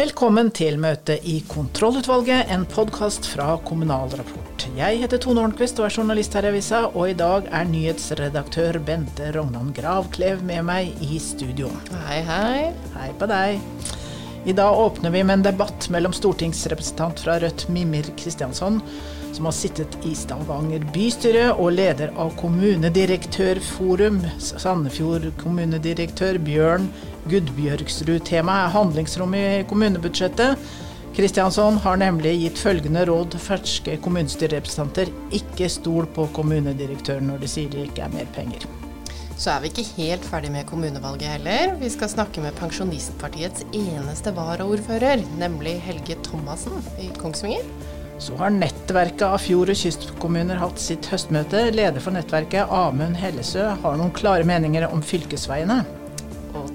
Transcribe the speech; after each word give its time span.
Velkommen 0.00 0.48
til 0.56 0.78
møtet 0.80 1.26
i 1.28 1.42
Kontrollutvalget, 1.44 2.48
en 2.54 2.62
podkast 2.64 3.26
fra 3.28 3.58
Kommunal 3.68 4.08
Rapport. 4.16 4.62
Jeg 4.72 5.00
heter 5.02 5.20
Tone 5.20 5.42
Hornquist 5.42 5.76
og 5.82 5.90
er 5.90 5.96
journalist 5.98 6.32
her 6.38 6.46
i 6.46 6.52
avisa, 6.54 6.80
og 6.94 7.10
i 7.10 7.16
dag 7.18 7.50
er 7.52 7.68
nyhetsredaktør 7.68 8.78
Bente 8.86 9.28
Rognan 9.34 9.74
Gravklev 9.76 10.40
med 10.46 10.64
meg 10.70 11.04
i 11.04 11.18
studio. 11.20 11.68
Hei, 12.06 12.22
hei. 12.24 12.70
Hei 12.94 13.10
på 13.20 13.28
deg. 13.28 13.60
I 14.48 14.56
dag 14.56 14.80
åpner 14.86 15.12
vi 15.12 15.20
med 15.20 15.42
en 15.42 15.46
debatt 15.50 15.90
mellom 15.92 16.16
stortingsrepresentant 16.16 17.20
fra 17.20 17.36
Rødt 17.42 17.66
Mimir 17.68 18.08
Kristiansson, 18.16 18.80
som 19.36 19.50
har 19.50 19.58
sittet 19.58 20.00
i 20.08 20.14
Stavanger 20.16 20.86
bystyre, 20.94 21.50
og 21.58 21.74
leder 21.76 22.16
av 22.16 22.32
kommunedirektørforum, 22.40 24.22
Sandefjord 24.40 25.28
kommunedirektør 25.44 26.40
Bjørn 26.48 26.88
Gudbjørgsrud. 27.28 28.22
Temaet 28.28 28.68
er 28.68 28.74
handlingsrom 28.76 29.34
i 29.36 29.44
kommunebudsjettet. 29.68 30.70
Kristiansson 31.16 31.76
har 31.84 31.98
nemlig 32.00 32.36
gitt 32.38 32.60
følgende 32.62 33.02
råd 33.08 33.34
ferske 33.42 33.96
kommunestyrerepresentanter. 34.04 35.10
Ikke 35.36 35.68
stol 35.68 36.06
på 36.14 36.28
kommunedirektøren 36.36 37.26
når 37.32 37.42
de 37.42 37.50
sier 37.50 37.72
det 37.72 37.88
ikke 37.88 38.06
er 38.06 38.14
mer 38.14 38.30
penger. 38.36 38.64
Så 39.40 39.54
er 39.54 39.62
vi 39.62 39.70
ikke 39.70 39.86
helt 39.96 40.24
ferdig 40.28 40.50
med 40.52 40.66
kommunevalget 40.68 41.34
heller. 41.34 41.74
Vi 41.80 41.88
skal 41.92 42.12
snakke 42.12 42.42
med 42.44 42.56
Pensjonistpartiets 42.58 43.64
eneste 43.72 44.34
varaordfører, 44.36 45.24
nemlig 45.40 45.78
Helge 45.80 46.18
Thomassen 46.26 46.76
i 47.00 47.08
Kongsvinger. 47.16 47.64
Så 48.20 48.36
har 48.36 48.52
nettverket 48.52 49.24
av 49.24 49.40
fjord- 49.40 49.72
og 49.72 49.80
kystkommuner 49.80 50.60
hatt 50.60 50.82
sitt 50.82 51.08
høstmøte. 51.08 51.70
Leder 51.72 52.04
for 52.04 52.12
nettverket, 52.12 52.68
Amund 52.68 53.16
Hellesø, 53.16 53.70
har 53.80 53.96
noen 53.96 54.12
klare 54.12 54.44
meninger 54.44 54.84
om 54.92 55.00
fylkesveiene. 55.00 55.80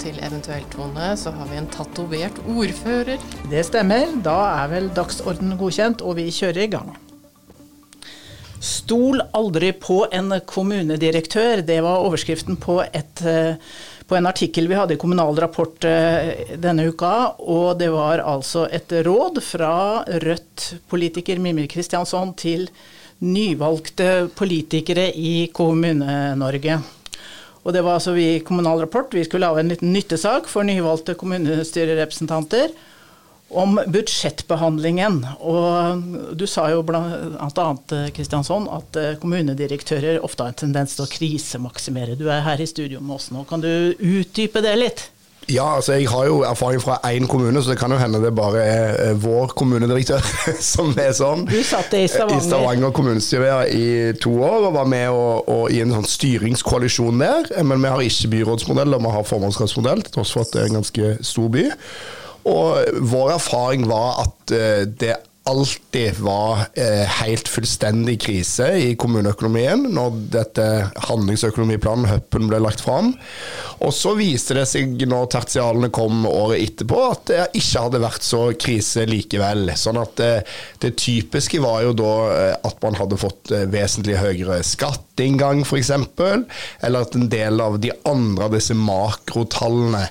Til 0.05 0.19
eventuelt, 0.21 0.67
Tone, 0.69 1.05
så 1.17 1.31
har 1.33 1.47
vi 1.49 1.55
en 1.57 1.67
tatovert 1.73 2.35
ordfører. 2.45 3.21
Det 3.49 3.63
stemmer. 3.65 4.11
Da 4.21 4.35
er 4.61 4.67
vel 4.69 4.89
dagsorden 4.93 5.55
godkjent, 5.57 6.03
og 6.05 6.19
vi 6.19 6.27
kjører 6.29 6.59
i 6.61 6.67
gang. 6.75 6.91
Stol 8.61 9.23
aldri 9.33 9.71
på 9.73 10.03
en 10.13 10.29
kommunedirektør. 10.45 11.63
Det 11.65 11.79
var 11.81 12.05
overskriften 12.05 12.59
på, 12.61 12.83
et, 12.85 13.23
på 14.05 14.17
en 14.19 14.29
artikkel 14.29 14.69
vi 14.69 14.77
hadde 14.77 14.93
i 14.93 15.01
Kommunal 15.01 15.41
Rapport 15.41 15.87
eh, 15.89 16.53
denne 16.61 16.85
uka. 16.85 17.15
Og 17.41 17.73
det 17.81 17.89
var 17.95 18.21
altså 18.21 18.67
et 18.69 18.93
råd 19.09 19.41
fra 19.41 20.03
Rødt-politiker 20.05 21.41
Mimir 21.41 21.65
Kristiansson 21.71 22.35
til 22.37 22.69
nyvalgte 23.25 24.27
politikere 24.37 25.09
i 25.17 25.49
Kommune-Norge. 25.49 26.77
Og 27.65 27.73
det 27.73 27.81
var 27.81 27.97
altså 27.97 28.13
vi 28.13 28.25
i 28.35 28.41
Kommunal 28.45 28.83
Rapport. 28.83 29.13
Vi 29.13 29.23
skulle 29.25 29.47
lage 29.47 29.63
en 29.63 29.71
liten 29.73 29.93
nyttesak 29.93 30.49
for 30.49 30.67
nyvalgte 30.67 31.15
kommunestyrerepresentanter 31.17 32.75
om 33.49 33.79
budsjettbehandlingen. 33.87 35.19
Og 35.41 36.37
du 36.37 36.45
sa 36.49 36.67
jo 36.73 36.83
bl.a. 36.85 37.67
Kristiansson 38.13 38.69
at 38.73 38.99
eh, 39.01 39.17
kommunedirektører 39.21 40.21
ofte 40.25 40.45
har 40.45 40.53
en 40.53 40.61
tendens 40.65 40.95
til 40.97 41.05
å 41.05 41.09
krisemaksimere. 41.09 42.17
Du 42.19 42.27
er 42.29 42.45
her 42.45 42.61
i 42.61 42.69
studio 42.69 43.01
med 43.01 43.17
oss 43.17 43.31
nå. 43.33 43.45
Kan 43.49 43.65
du 43.65 43.69
utdype 43.97 44.61
det 44.65 44.77
litt? 44.77 45.07
Ja, 45.51 45.75
altså 45.75 45.93
jeg 45.93 46.07
har 46.09 46.25
jo 46.25 46.39
erfaring 46.41 46.81
fra 46.81 46.97
én 47.05 47.27
kommune, 47.29 47.61
så 47.61 47.69
det 47.69 47.77
kan 47.77 47.91
jo 47.93 47.99
hende 48.01 48.21
det 48.23 48.31
bare 48.35 48.63
er 48.63 48.95
eh, 49.03 49.17
vår 49.23 49.53
kommunedirektør 49.53 50.25
som 50.73 50.89
er 50.97 51.13
sånn. 51.13 51.45
Du 51.45 51.59
satt 51.61 51.93
i 51.93 52.07
Stavanger. 52.09 52.41
I 52.41 52.47
Stavanger 52.47 52.95
kommunestyre 52.95 53.51
i 53.69 53.85
to 54.21 54.33
år 54.41 54.71
og 54.71 54.77
var 54.79 54.89
med 54.89 55.05
og, 55.13 55.45
og 55.51 55.69
i 55.73 55.83
en 55.83 55.93
sånn 55.93 56.09
styringskoalisjon 56.09 57.21
der. 57.21 57.51
Men 57.61 57.83
vi 57.83 57.93
har 57.93 58.01
ikke 58.01 58.33
byrådsmodell, 58.33 58.97
og 58.97 59.05
vi 59.05 59.13
har 59.19 59.29
formannskapsmodell, 59.29 60.01
til 60.07 60.17
tross 60.17 60.33
for 60.33 60.47
at 60.47 60.55
det 60.55 60.63
er 60.63 60.71
en 60.71 60.79
ganske 60.81 61.13
stor 61.29 61.53
by. 61.53 61.69
Og 62.49 62.99
vår 63.13 63.37
erfaring 63.37 63.85
var 63.89 64.25
at 64.25 64.55
eh, 64.57 64.83
det 64.89 65.13
alltid 65.45 66.19
var 66.19 66.65
eh, 66.73 67.05
helt 67.21 67.47
fullstendig 67.47 68.17
krise 68.25 68.65
i 68.81 68.93
kommuneøkonomien 68.97 69.83
når 69.93 70.15
dette 70.33 70.65
handlingsøkonomiplanen, 71.05 72.07
HUP-en, 72.09 72.47
ble 72.49 72.59
lagt 72.63 72.81
fram. 72.81 73.11
Og 73.85 73.93
så 73.93 74.15
viste 74.17 74.57
det 74.57 74.65
seg 74.69 75.05
når 75.05 75.27
tertialene 75.35 75.91
kom 75.93 76.25
året 76.25 76.63
etterpå, 76.63 77.01
at 77.11 77.25
det 77.29 77.43
ikke 77.61 77.83
hadde 77.85 78.01
vært 78.01 78.25
så 78.25 78.41
krise 78.57 79.05
likevel. 79.09 79.69
Sånn 79.77 80.01
at 80.01 80.23
eh, 80.25 80.55
det 80.81 80.95
typiske 81.01 81.61
var 81.61 81.83
jo 81.85 81.93
da 82.01 82.13
eh, 82.33 82.53
at 82.65 82.81
man 82.81 82.97
hadde 82.97 83.21
fått 83.21 83.53
eh, 83.53 83.67
vesentlig 83.69 84.17
høyere 84.21 84.61
skatteinngang, 84.65 85.61
f.eks. 85.61 85.93
Eller 85.93 87.05
at 87.05 87.19
en 87.19 87.29
del 87.29 87.61
av 87.61 87.77
de 87.83 87.93
andre 88.09 88.49
av 88.49 88.57
disse 88.57 88.73
makrotallene 88.77 90.07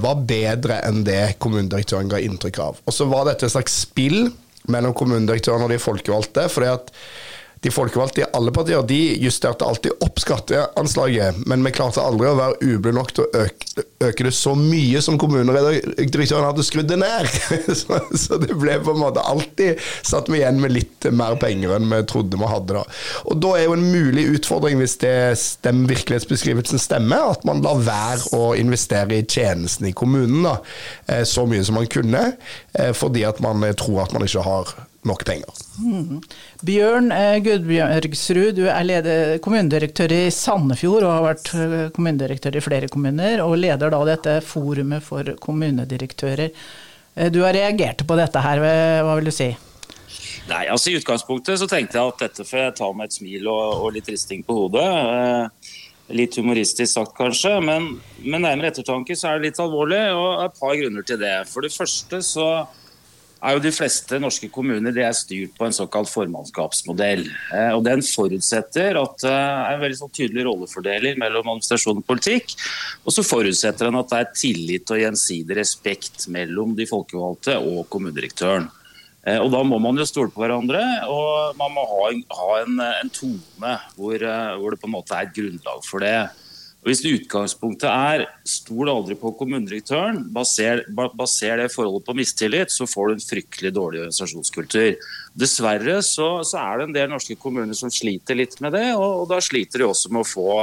var 0.00 0.22
bedre 0.24 0.78
enn 0.86 1.02
det 1.04 1.36
kommunedirektøren 1.42 2.08
ga 2.08 2.20
inntrykk 2.22 2.60
av. 2.64 2.78
Og 2.88 2.94
så 2.94 3.06
var 3.10 3.26
dette 3.28 3.48
et 3.48 3.52
slags 3.52 3.74
spill 3.84 4.30
mellom 4.72 4.94
kommunedirektøren 4.96 5.66
og 5.66 5.72
de 5.72 5.80
folkevalgte. 5.82 6.48
fordi 6.52 6.70
at 6.72 6.92
de 7.64 7.72
folkevalgte 7.72 8.20
i 8.20 8.26
alle 8.36 8.52
partier 8.54 8.84
de 8.86 8.98
justerte 9.22 9.64
alltid 9.64 10.04
opp 10.04 10.20
skatteanslaget, 10.20 11.40
men 11.48 11.64
vi 11.64 11.72
klarte 11.74 12.02
aldri 12.04 12.28
å 12.28 12.36
være 12.36 12.74
uble 12.74 12.92
nok 12.96 13.14
til 13.16 13.24
å 13.24 13.44
øke, 13.44 13.84
øke, 14.04 14.26
det 14.26 14.32
så 14.36 14.52
mye 14.58 15.00
som 15.04 15.16
kommunedirektøren 15.20 16.46
hadde 16.50 16.66
skrudd 16.66 16.90
det 16.90 17.00
ned. 17.00 17.30
Så, 17.76 17.98
så, 18.16 18.36
det 18.40 18.54
ble 18.56 18.76
på 18.82 18.92
en 18.94 19.00
måte 19.00 19.22
alltid 19.26 19.80
satt 20.06 20.28
vi 20.30 20.38
igjen 20.38 20.58
med 20.62 20.72
litt 20.74 21.06
mer 21.14 21.36
penger 21.40 21.74
enn 21.76 21.88
vi 21.90 21.98
trodde 22.08 22.38
vi 22.38 22.48
hadde. 22.48 22.76
da. 22.78 22.84
Og 23.28 23.40
Da 23.42 23.52
er 23.56 23.66
jo 23.66 23.76
en 23.76 23.84
mulig 23.92 24.26
utfordring, 24.36 24.78
hvis 24.80 24.96
det 25.02 25.14
stemmer, 25.40 25.90
virkelighetsbeskrivelsen 25.92 26.80
stemmer, 26.82 27.32
at 27.34 27.44
man 27.48 27.62
lar 27.64 27.80
være 27.84 28.32
å 28.36 28.52
investere 28.58 29.18
i 29.18 29.26
tjenesten 29.26 29.90
i 29.90 29.94
kommunen 29.96 30.46
da, 30.46 30.56
eh, 31.08 31.24
så 31.28 31.46
mye 31.48 31.64
som 31.66 31.78
man 31.78 31.90
kunne, 31.90 32.24
eh, 32.78 32.92
fordi 32.96 33.26
at 33.28 33.42
man 33.44 33.64
tror 33.76 34.04
at 34.06 34.16
man 34.16 34.26
ikke 34.26 34.46
har 34.46 34.74
nok 35.08 35.24
penger. 35.28 35.60
Mm. 35.82 36.22
Bjørn 36.66 37.12
eh, 37.14 37.36
Gudbjørgsrud, 37.44 38.56
du 38.58 38.64
er 38.70 38.86
leder, 38.86 39.36
kommunedirektør 39.44 40.14
i 40.14 40.24
Sandefjord 40.34 41.06
og 41.06 41.14
har 41.14 41.24
vært 41.28 41.52
eh, 41.54 41.76
kommunedirektør 41.96 42.58
i 42.58 42.64
flere 42.64 42.90
kommuner, 42.92 43.44
og 43.44 43.58
leder 43.60 43.94
da 43.94 44.02
dette 44.08 44.40
forumet 44.46 45.04
for 45.06 45.36
kommunedirektører. 45.42 46.52
Eh, 47.14 47.30
du 47.32 47.42
har 47.46 47.56
reagert 47.56 48.06
på 48.06 48.18
dette 48.18 48.44
her, 48.44 48.62
hva 49.06 49.16
vil 49.18 49.30
du 49.30 49.34
si? 49.34 49.52
Nei, 50.46 50.66
altså 50.70 50.92
I 50.92 51.00
utgangspunktet 51.00 51.58
så 51.58 51.66
tenkte 51.70 51.98
jeg 51.98 52.12
at 52.12 52.22
dette 52.22 52.46
får 52.46 52.60
jeg 52.60 52.78
ta 52.78 52.92
med 52.94 53.08
et 53.08 53.16
smil 53.16 53.48
og, 53.50 53.82
og 53.82 53.94
litt 53.96 54.08
risting 54.12 54.44
på 54.46 54.54
hodet. 54.60 54.86
Eh, 54.86 55.72
litt 56.14 56.36
humoristisk 56.38 56.92
sagt 56.92 57.16
kanskje, 57.18 57.56
men 57.66 57.96
med 58.22 58.44
nærmere 58.44 58.70
ettertanke 58.70 59.16
så 59.18 59.32
er 59.32 59.40
det 59.40 59.50
litt 59.50 59.62
alvorlig, 59.62 60.02
og 60.14 60.44
et 60.44 60.60
par 60.60 60.76
grunner 60.78 61.06
til 61.06 61.18
det. 61.22 61.34
For 61.50 61.66
det 61.66 61.74
første 61.74 62.22
så 62.22 62.50
er 63.44 63.56
jo 63.56 63.62
de 63.62 63.72
fleste 63.74 64.18
norske 64.20 64.48
kommuner 64.52 64.94
de 64.94 65.02
er 65.04 65.16
styrt 65.16 65.52
på 65.58 65.66
en 65.66 65.74
såkalt 65.74 66.08
formannskapsmodell. 66.08 67.26
Eh, 67.52 67.72
og 67.76 67.84
Den 67.84 68.02
forutsetter 68.04 68.96
at 69.00 69.18
det 69.22 69.32
eh, 69.32 69.58
er 69.66 69.74
en 69.74 69.82
veldig 69.82 69.98
sånn 70.00 70.14
tydelig 70.16 70.46
rollefordeling 70.48 71.20
mellom 71.20 71.52
administrasjon 71.52 72.00
og 72.00 72.06
politikk. 72.08 72.56
Og 73.04 73.12
så 73.12 73.26
forutsetter 73.26 73.90
den 73.90 74.00
at 74.00 74.10
det 74.12 74.22
er 74.22 74.32
tillit 74.40 74.94
og 74.94 75.02
gjensidig 75.02 75.60
respekt 75.60 76.26
mellom 76.32 76.74
de 76.78 76.88
folkevalgte 76.88 77.58
og 77.60 77.84
kommunedirektøren. 77.92 78.70
Eh, 79.26 79.38
og 79.42 79.52
Da 79.52 79.62
må 79.68 79.82
man 79.84 80.00
jo 80.00 80.08
stole 80.08 80.32
på 80.32 80.40
hverandre, 80.40 80.82
og 81.12 81.60
man 81.60 81.76
må 81.76 81.84
ha 81.92 82.02
en, 82.14 82.24
ha 82.40 82.50
en, 82.62 82.82
en 83.04 83.12
tone 83.12 83.76
hvor, 83.98 84.26
hvor 84.56 84.72
det 84.72 84.80
på 84.80 84.88
en 84.88 84.96
måte 84.96 85.16
er 85.16 85.28
et 85.28 85.36
grunnlag 85.36 85.84
for 85.84 86.04
det. 86.06 86.18
Og 86.86 86.92
Hvis 86.92 87.02
utgangspunktet 87.02 87.88
er 87.90 88.28
stol 88.46 88.86
aldri 88.86 89.16
på 89.18 89.32
kommunedirektøren, 89.34 90.20
baser, 90.30 90.84
baser, 90.94 91.58
det 91.58 91.72
forholdet 91.74 92.06
på 92.06 92.14
mistillit, 92.14 92.70
så 92.70 92.86
får 92.86 93.08
du 93.08 93.14
en 93.16 93.24
fryktelig 93.24 93.72
dårlig 93.74 94.04
organisasjonskultur. 94.04 94.94
Dessverre 95.34 95.96
så, 96.06 96.28
så, 96.46 96.60
er 96.62 96.78
det 96.78 96.86
en 96.86 96.94
del 96.94 97.10
norske 97.10 97.34
kommuner 97.42 97.74
som 97.74 97.90
sliter 97.90 98.38
litt 98.38 98.54
med 98.62 98.76
det, 98.78 98.84
og, 98.94 99.24
og 99.24 99.26
da 99.32 99.40
sliter 99.42 99.82
de 99.82 99.88
også 99.88 100.14
med 100.14 100.22
å 100.22 100.30
få 100.30 100.54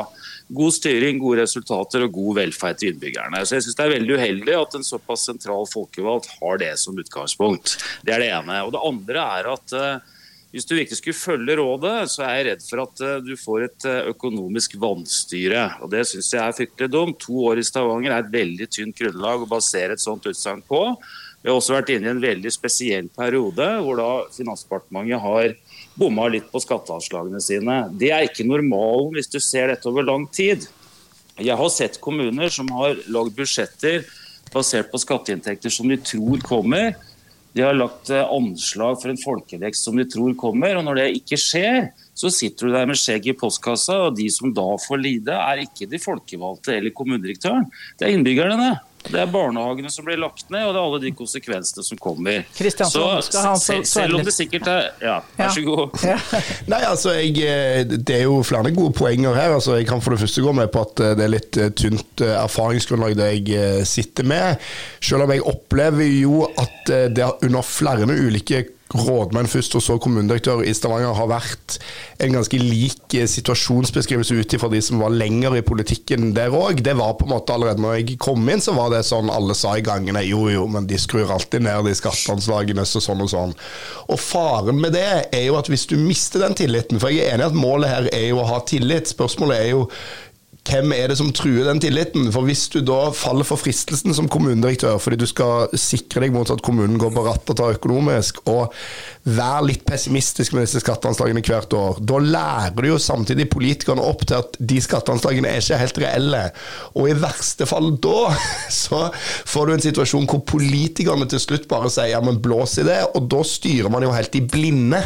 god 0.56 0.78
styring, 0.78 1.20
gode 1.20 1.44
resultater 1.44 2.08
og 2.08 2.16
god 2.16 2.40
velferd 2.40 2.80
til 2.80 2.94
innbyggerne. 2.94 3.44
Så 3.44 3.58
jeg 3.58 3.68
synes 3.68 3.82
Det 3.82 3.86
er 3.90 3.96
veldig 3.98 4.16
uheldig 4.16 4.58
at 4.62 4.80
en 4.80 4.88
såpass 4.94 5.28
sentral 5.28 5.68
folkevalgt 5.76 6.32
har 6.40 6.64
det 6.64 6.72
som 6.80 7.04
utgangspunkt. 7.04 7.76
Det 8.08 8.16
er 8.16 8.24
det 8.24 8.32
ene. 8.32 8.64
Og 8.64 8.72
Det 8.72 8.88
andre 8.94 9.28
er 9.42 9.54
at 9.58 9.76
uh, 9.76 10.13
hvis 10.54 10.68
du 10.70 10.76
ikke 10.78 10.96
skulle 11.00 11.18
følge 11.18 11.56
rådet, 11.58 11.96
så 12.14 12.28
er 12.28 12.36
jeg 12.38 12.46
redd 12.52 12.64
for 12.68 12.84
at 12.84 13.02
eh, 13.02 13.20
du 13.26 13.34
får 13.42 13.64
et 13.66 13.86
eh, 13.90 14.10
økonomisk 14.12 14.76
vanstyre. 14.82 15.64
Og 15.82 15.90
Det 15.90 16.04
syns 16.06 16.30
jeg 16.36 16.42
er 16.44 16.54
fryktelig 16.54 16.92
dumt. 16.94 17.18
To 17.26 17.48
år 17.50 17.58
i 17.58 17.66
Stavanger 17.66 18.14
er 18.14 18.22
et 18.22 18.36
veldig 18.36 18.68
tynt 18.70 19.00
grunnlag 19.00 19.42
å 19.42 19.50
basere 19.50 19.98
et 19.98 20.04
sånt 20.04 20.28
utsagn 20.30 20.62
på. 20.68 20.84
Vi 21.42 21.50
har 21.50 21.58
også 21.58 21.74
vært 21.74 21.90
inne 21.96 22.08
i 22.08 22.14
en 22.14 22.22
veldig 22.22 22.52
spesiell 22.54 23.10
periode 23.12 23.66
hvor 23.84 23.98
da 23.98 24.12
Finansdepartementet 24.36 25.24
har 25.26 25.56
bomma 25.98 26.30
litt 26.32 26.46
på 26.54 26.62
skatteanslagene 26.62 27.42
sine. 27.44 27.80
Det 27.98 28.14
er 28.14 28.30
ikke 28.30 28.46
normalen 28.46 29.18
hvis 29.18 29.34
du 29.34 29.40
ser 29.42 29.74
dette 29.74 29.90
over 29.90 30.06
lang 30.06 30.28
tid. 30.30 30.70
Jeg 31.42 31.58
har 31.58 31.74
sett 31.74 31.98
kommuner 31.98 32.54
som 32.54 32.70
har 32.78 33.02
lagd 33.10 33.34
budsjetter 33.36 34.06
basert 34.54 34.94
på 34.94 35.02
skatteinntekter 35.02 35.74
som 35.74 35.90
de 35.90 35.98
tror 35.98 36.46
kommer, 36.46 36.94
de 37.54 37.62
har 37.62 37.76
lagt 37.78 38.10
eh, 38.10 38.24
anslag 38.34 38.98
for 39.02 39.12
en 39.12 39.20
folkevekst 39.22 39.86
som 39.86 39.98
de 40.00 40.08
tror 40.10 40.34
kommer. 40.40 40.78
og 40.80 40.88
Når 40.88 41.00
det 41.00 41.10
ikke 41.20 41.40
skjer, 41.40 41.92
så 42.18 42.32
sitter 42.34 42.70
du 42.70 42.76
der 42.76 42.90
med 42.90 42.98
skjegg 43.00 43.30
i 43.30 43.36
postkassa. 43.38 44.00
og 44.08 44.18
De 44.18 44.26
som 44.34 44.54
da 44.54 44.66
får 44.82 45.02
lide, 45.02 45.38
er 45.38 45.66
ikke 45.66 45.90
de 45.90 46.02
folkevalgte 46.02 46.78
eller 46.78 46.96
kommunedirektøren, 46.98 47.70
det 48.00 48.08
er 48.08 48.18
innbyggerne. 48.18 48.58
Det 48.58 48.72
er 49.12 49.30
barnehagene 49.32 49.92
som 49.92 50.06
blir 50.08 50.20
lagt 50.22 50.50
ned, 50.54 50.64
og 50.68 50.74
det 50.74 50.80
er 50.80 50.84
alle 50.84 51.00
de 51.04 51.12
konsekvensene 51.18 51.86
som 51.86 52.00
kommer. 52.02 52.46
Så, 52.54 53.06
skal 53.28 53.48
han 53.48 53.60
selv, 53.62 53.88
selv 53.90 54.18
om 54.18 54.26
det 54.26 54.34
sikkert 54.36 54.70
er 54.72 54.90
Ja, 55.04 55.18
vær 55.38 55.54
så 55.54 55.64
god. 55.66 55.98
Ja. 56.14 56.18
Nei, 56.70 56.82
altså, 56.88 57.14
jeg, 57.18 57.38
eh, 57.44 57.84
Det 57.88 58.18
er 58.20 58.26
jo 58.28 58.42
flere 58.46 58.72
gode 58.76 58.94
poenger 58.98 59.36
her. 59.38 59.56
altså 59.56 59.78
Jeg 59.80 59.88
kan 59.90 60.02
for 60.04 60.14
det 60.14 60.22
første 60.24 60.44
gå 60.44 60.54
med 60.56 60.72
på 60.74 60.84
at 60.86 61.04
eh, 61.04 61.16
det 61.18 61.26
er 61.26 61.34
litt 61.34 61.60
eh, 61.60 61.72
tynt 61.76 62.24
erfaringsgrunnlag 62.28 63.18
det 63.18 63.30
jeg 63.34 63.88
sitter 63.90 64.28
med. 64.28 64.64
Selv 65.04 65.26
om 65.26 65.34
jeg 65.34 65.46
opplever 65.48 66.08
jo 66.08 66.46
at 66.48 66.94
det 67.16 67.30
under 67.44 67.66
flere 67.66 68.08
ulike 68.08 68.66
rådmenn 68.94 69.50
først, 69.50 69.76
og 69.78 69.84
så 69.84 69.98
kommunedirektør 70.02 70.62
i 70.66 70.74
Stavanger, 70.76 71.14
har 71.18 71.30
vært 71.32 71.78
en 72.24 72.38
ganske 72.38 72.60
lik 72.62 73.16
eh, 73.18 73.28
situasjonsbeskrivelse 73.30 74.38
ut 74.38 74.56
ifra 74.58 74.70
de 74.72 74.82
som 74.86 75.02
var 75.02 75.14
lenger 75.16 75.58
i 75.58 75.64
politikken 75.66 76.32
der 76.38 76.54
òg. 76.54 76.84
Det 76.86 76.96
var 77.00 77.16
på 77.20 77.28
en 77.28 77.34
måte 77.34 77.56
allerede 77.56 77.84
når 77.84 78.00
jeg 78.00 78.18
kom 78.22 78.48
inn, 78.50 78.64
så 78.64 78.76
var 78.78 78.94
det 78.94 79.04
sånn 79.08 79.32
alle 79.34 79.58
sa 79.58 79.76
i 79.78 79.86
gangene 79.86 80.24
jo 80.28 80.46
jo, 80.54 80.66
men 80.70 80.88
de 80.90 81.00
skrur 81.02 81.34
alltid 81.34 81.66
ned 81.66 81.88
de 81.88 81.96
skatteanslagene 81.98 82.86
så 82.88 83.02
sånn 83.04 83.24
og 83.26 83.32
sånn. 83.34 83.56
Og 84.14 84.22
faren 84.22 84.82
med 84.82 84.96
det 84.98 85.08
er 85.34 85.48
jo 85.48 85.58
at 85.60 85.72
hvis 85.72 85.88
du 85.90 85.98
mister 86.00 86.46
den 86.46 86.58
tilliten, 86.58 87.02
for 87.02 87.14
jeg 87.14 87.28
er 87.28 87.38
enig 87.38 87.48
i 87.48 87.52
at 87.52 87.58
målet 87.58 87.92
her 87.94 88.12
er 88.14 88.28
jo 88.30 88.44
å 88.44 88.50
ha 88.52 88.62
tillit, 88.68 89.10
spørsmålet 89.10 89.60
er 89.60 89.74
jo 89.74 89.88
hvem 90.64 90.94
er 90.96 91.12
det 91.12 91.18
som 91.20 91.32
truer 91.36 91.66
den 91.68 91.82
tilliten? 91.84 92.30
For 92.32 92.48
Hvis 92.48 92.70
du 92.72 92.80
da 92.86 93.10
faller 93.12 93.44
for 93.48 93.60
fristelsen 93.60 94.14
som 94.16 94.30
kommunedirektør, 94.32 94.96
fordi 95.02 95.20
du 95.20 95.26
skal 95.28 95.68
sikre 95.76 96.24
deg 96.24 96.32
mot 96.36 96.48
at 96.54 96.64
kommunen 96.64 96.96
går 97.02 97.12
på 97.12 97.24
rattet 97.26 97.60
tar 97.60 97.76
økonomisk, 97.76 98.40
og 98.48 98.72
være 99.28 99.66
litt 99.68 99.84
pessimistisk 99.88 100.56
med 100.56 100.64
disse 100.64 100.80
skatteanslagene 100.84 101.44
hvert 101.44 101.76
år, 101.76 102.00
da 102.00 102.20
lærer 102.24 102.80
du 102.80 102.88
jo 102.94 103.00
samtidig 103.02 103.50
politikerne 103.52 104.04
opp 104.04 104.24
til 104.28 104.40
at 104.40 104.56
de 104.60 104.80
skatteanslagene 104.84 105.52
er 105.52 105.60
ikke 105.60 105.82
helt 105.82 106.00
reelle. 106.06 106.44
Og 106.96 107.12
i 107.12 107.18
verste 107.20 107.68
fall 107.68 107.92
da, 108.04 108.32
så 108.84 109.10
får 109.50 109.68
du 109.68 109.76
en 109.76 109.86
situasjon 109.88 110.30
hvor 110.32 110.46
politikerne 110.48 111.28
til 111.28 111.44
slutt 111.44 111.68
bare 111.72 111.92
sier 111.92 112.14
ja, 112.14 112.24
men 112.24 112.40
blås 112.44 112.78
i 112.80 112.88
det, 112.88 113.02
og 113.12 113.28
da 113.32 113.44
styrer 113.48 113.92
man 113.92 114.08
jo 114.08 114.16
helt 114.16 114.40
i 114.40 114.46
blinde. 114.48 115.04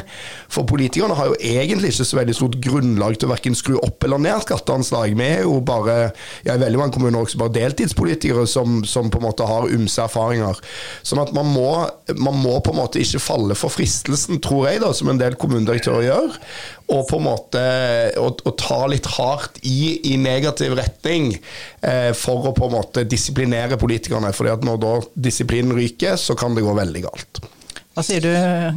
For 0.53 0.69
politikerne 0.69 1.17
har 1.17 1.33
jo 1.33 1.41
egentlig 1.41 1.95
ikke 1.95 2.09
så 2.11 2.21
veldig 2.21 2.37
stort 2.37 2.61
grunnlag 2.61 3.17
til 3.17 3.29
å 3.29 3.33
verken 3.33 3.57
skru 3.57 3.79
opp 3.81 4.05
eller 4.05 4.21
ned 4.21 4.45
skatteanslag. 4.45 5.17
Vi 5.17 5.25
er 5.25 5.45
jo 5.46 5.46
bare 5.67 5.97
ja, 6.45 6.55
i 6.55 6.61
veldig 6.61 6.79
mange 6.81 6.95
kommuner 6.95 7.21
også 7.21 7.39
bare 7.41 7.55
deltidspolitikere 7.57 8.45
som, 8.49 8.81
som 8.87 9.11
på 9.13 9.21
en 9.21 9.27
måte 9.27 9.47
har 9.47 9.69
ymse 9.73 10.03
erfaringer. 10.03 10.59
Sånn 11.05 11.23
at 11.23 11.33
man 11.35 11.49
må, 11.51 11.69
man 12.15 12.39
må, 12.41 12.57
på 12.63 12.73
en 12.73 12.81
måte 12.81 13.01
ikke 13.03 13.23
falle 13.23 13.57
for 13.57 13.73
fristelsen, 13.73 14.41
tror 14.43 14.69
jeg, 14.69 14.81
da, 14.83 14.93
som 14.95 15.11
en 15.11 15.21
del 15.21 15.37
kommunedirektører 15.39 16.07
gjør, 16.07 16.39
og 16.93 17.03
på 17.09 17.19
en 17.19 17.27
måte 17.27 17.63
å, 18.21 18.29
å 18.31 18.55
ta 18.59 18.79
litt 18.91 19.09
hardt 19.17 19.59
i 19.67 19.97
i 20.07 20.15
negativ 20.19 20.75
retning 20.77 21.33
eh, 21.35 22.11
for 22.15 22.49
å 22.49 22.55
på 22.55 22.67
en 22.67 22.77
måte 22.77 23.05
disiplinere 23.07 23.79
politikerne. 23.79 24.33
fordi 24.33 24.53
at 24.53 24.65
når 24.65 24.81
da 24.83 24.95
disiplinen 25.27 25.75
ryker, 25.77 26.15
så 26.15 26.35
kan 26.37 26.55
det 26.55 26.65
gå 26.65 26.73
veldig 26.77 27.05
galt. 27.07 27.41
Hva 27.97 28.03
sier 28.05 28.21
du, 28.21 28.29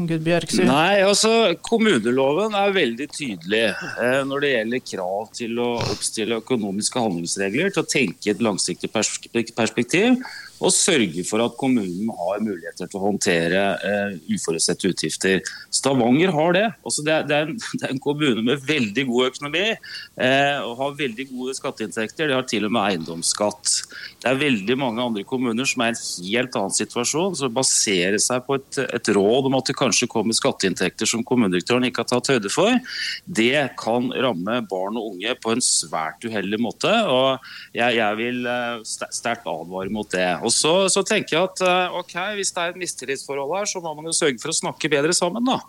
Gud 0.09 0.23
Bjørksrud? 0.25 0.65
Nei, 0.65 1.03
altså 1.05 1.53
Kommuneloven 1.61 2.55
er 2.57 2.71
veldig 2.73 3.07
tydelig 3.13 3.67
eh, 3.69 4.23
når 4.25 4.41
det 4.41 4.53
gjelder 4.55 4.81
krav 4.95 5.27
til 5.37 5.61
å 5.61 5.67
oppstille 5.77 6.39
økonomiske 6.41 7.03
handlingsregler, 7.05 7.69
til 7.69 7.83
å 7.83 7.91
tenke 7.91 8.33
et 8.33 8.41
langsiktig 8.41 8.89
perspektiv 8.95 10.17
og 10.61 10.73
sørge 10.75 11.25
for 11.25 11.43
at 11.45 11.57
kommunen 11.61 12.11
har 12.13 12.43
muligheter 12.45 12.89
til 12.89 13.01
å 13.01 13.07
håndtere 13.07 13.63
eh, 13.87 14.17
uforutsette 14.35 14.91
utgifter. 14.93 15.41
Stavanger 15.73 16.33
har 16.37 16.57
det. 16.57 16.67
Altså, 16.85 17.05
det, 17.07 17.15
er, 17.15 17.29
det, 17.29 17.37
er 17.39 17.49
en, 17.49 17.57
det, 17.79 17.83
er, 17.87 17.95
en, 17.95 18.03
kommune 18.05 18.45
med 18.45 18.65
veldig 18.69 19.07
god 19.09 19.31
økonomi 19.31 19.65
eh, 19.71 20.59
og 20.65 20.77
har 20.81 20.99
veldig 21.01 21.27
gode 21.33 21.57
skatteinntekter. 21.57 22.29
De 22.29 22.37
har 22.37 22.49
til 22.49 22.69
og 22.69 22.75
med 22.77 22.91
eiendomsskatt. 22.91 23.75
Det 24.21 24.29
er 24.29 24.41
veldig 24.41 24.77
mange 24.81 25.05
andre 25.05 25.25
kommuner 25.29 25.69
som 25.69 25.85
er 25.85 25.95
i 25.95 25.97
en 25.97 26.29
helt 26.31 26.61
annen 26.61 26.77
situasjon, 26.77 27.39
som 27.41 27.57
baserer 27.57 28.21
seg 28.21 28.45
på 28.47 28.59
et, 28.61 28.83
et 28.85 29.13
råd 29.17 29.49
om 29.49 29.59
at 29.59 29.71
det 29.71 29.79
kanskje 29.79 30.11
kommer 30.11 30.37
skatteinntekter 30.37 31.09
som 31.09 31.25
kommunedirektøren 31.27 31.89
ikke 31.89 32.05
har 32.05 32.11
tatt 32.13 32.33
høyde 32.35 32.53
for. 32.53 32.77
Det 33.25 33.65
kan 33.81 34.11
ramme 34.13 34.61
barn 34.69 34.99
og 35.01 35.15
unge 35.15 35.35
på 35.41 35.55
en 35.55 35.65
svært 35.65 36.25
uheldig 36.27 36.61
måte. 36.61 36.93
og 37.09 37.41
Jeg, 37.77 37.97
jeg 37.97 38.21
vil 38.21 38.45
uh, 38.45 38.85
sterkt 38.85 39.49
advare 39.49 39.93
mot 39.93 40.09
det. 40.13 40.29
Og 40.45 40.50
så, 40.55 40.75
så, 40.93 41.03
tenker 41.07 41.37
jeg 41.37 41.49
at 41.49 41.63
eh, 41.67 41.97
ok, 42.01 42.15
hvis 42.39 42.53
det 42.55 42.63
er 42.63 42.73
et 42.73 42.81
mistillitsforhold 42.81 43.57
her, 43.59 43.71
så 43.71 43.83
må 43.85 43.95
man 43.97 44.11
jo 44.11 44.17
sørge 44.17 44.41
for 44.43 44.53
å 44.53 44.57
snakke 44.57 44.91
bedre 44.93 45.15
sammen. 45.17 45.47
da. 45.47 45.61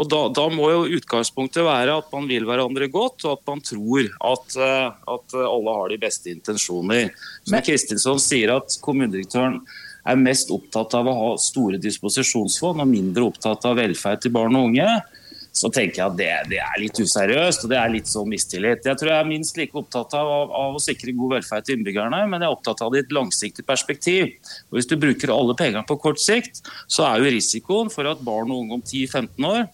Og 0.00 0.08
da, 0.08 0.22
da, 0.34 0.46
må 0.50 0.70
jo 0.72 0.98
utgangspunktet 0.98 1.66
være 1.66 1.98
at 2.00 2.10
man 2.14 2.26
vil 2.30 2.46
hverandre 2.48 2.88
godt, 2.92 3.26
og 3.26 3.36
at 3.36 3.46
man 3.50 3.62
tror 3.64 4.08
at, 4.32 4.58
eh, 4.58 5.14
at 5.16 5.38
alle 5.44 5.78
har 5.78 5.92
de 5.92 6.00
beste 6.02 6.32
intensjoner. 6.32 7.12
Som 7.46 7.64
Kristinsson 7.66 8.22
sier 8.22 8.56
at 8.56 8.78
kommunedirektøren 8.84 9.60
er 10.02 10.18
mest 10.18 10.50
opptatt 10.50 10.96
av 10.98 11.06
å 11.06 11.18
ha 11.18 11.32
store 11.38 11.78
disposisjonsfond 11.82 12.82
og 12.82 12.90
mindre 12.90 13.28
opptatt 13.28 13.68
av 13.68 13.78
velferd 13.78 14.24
til 14.24 14.34
barn 14.34 14.56
og 14.58 14.72
unge 14.72 14.88
så 15.52 15.68
tenker 15.68 16.00
jeg 16.00 16.06
at 16.06 16.16
det, 16.16 16.30
det, 16.54 16.58
er 16.64 16.80
litt 16.80 16.96
useriøst 16.96 17.66
og 17.66 17.72
det 17.72 17.76
er 17.78 17.92
litt 17.92 18.08
sånn 18.08 18.30
mistillit. 18.30 18.86
Jeg 18.88 18.98
tror 18.98 19.10
jeg 19.12 19.20
er 19.20 19.28
minst 19.28 19.58
like 19.60 19.76
opptatt 19.76 20.14
av, 20.16 20.30
av, 20.48 20.78
å 20.78 20.80
sikre 20.80 21.12
god 21.16 21.36
velferd 21.36 21.66
til 21.68 21.76
innbyggerne, 21.76 22.22
men 22.30 22.40
jeg 22.40 22.48
er 22.48 22.56
opptatt 22.56 22.80
av 22.84 22.92
det 22.92 23.02
i 23.02 23.04
et 23.04 23.12
langsiktig 23.12 23.66
perspektiv. 23.68 24.32
Og 24.70 24.78
Hvis 24.78 24.88
du 24.88 24.96
bruker 25.00 25.34
alle 25.34 25.56
pengene 25.58 25.84
på 25.88 25.98
kort 26.00 26.22
sikt, 26.22 26.64
så 26.88 27.04
er 27.10 27.20
jo 27.20 27.34
risikoen 27.36 27.92
for 27.92 28.08
at 28.08 28.24
barn 28.24 28.50
og 28.50 28.64
unge 28.64 28.80
om 28.80 28.84
10-15 28.84 29.48
år 29.50 29.68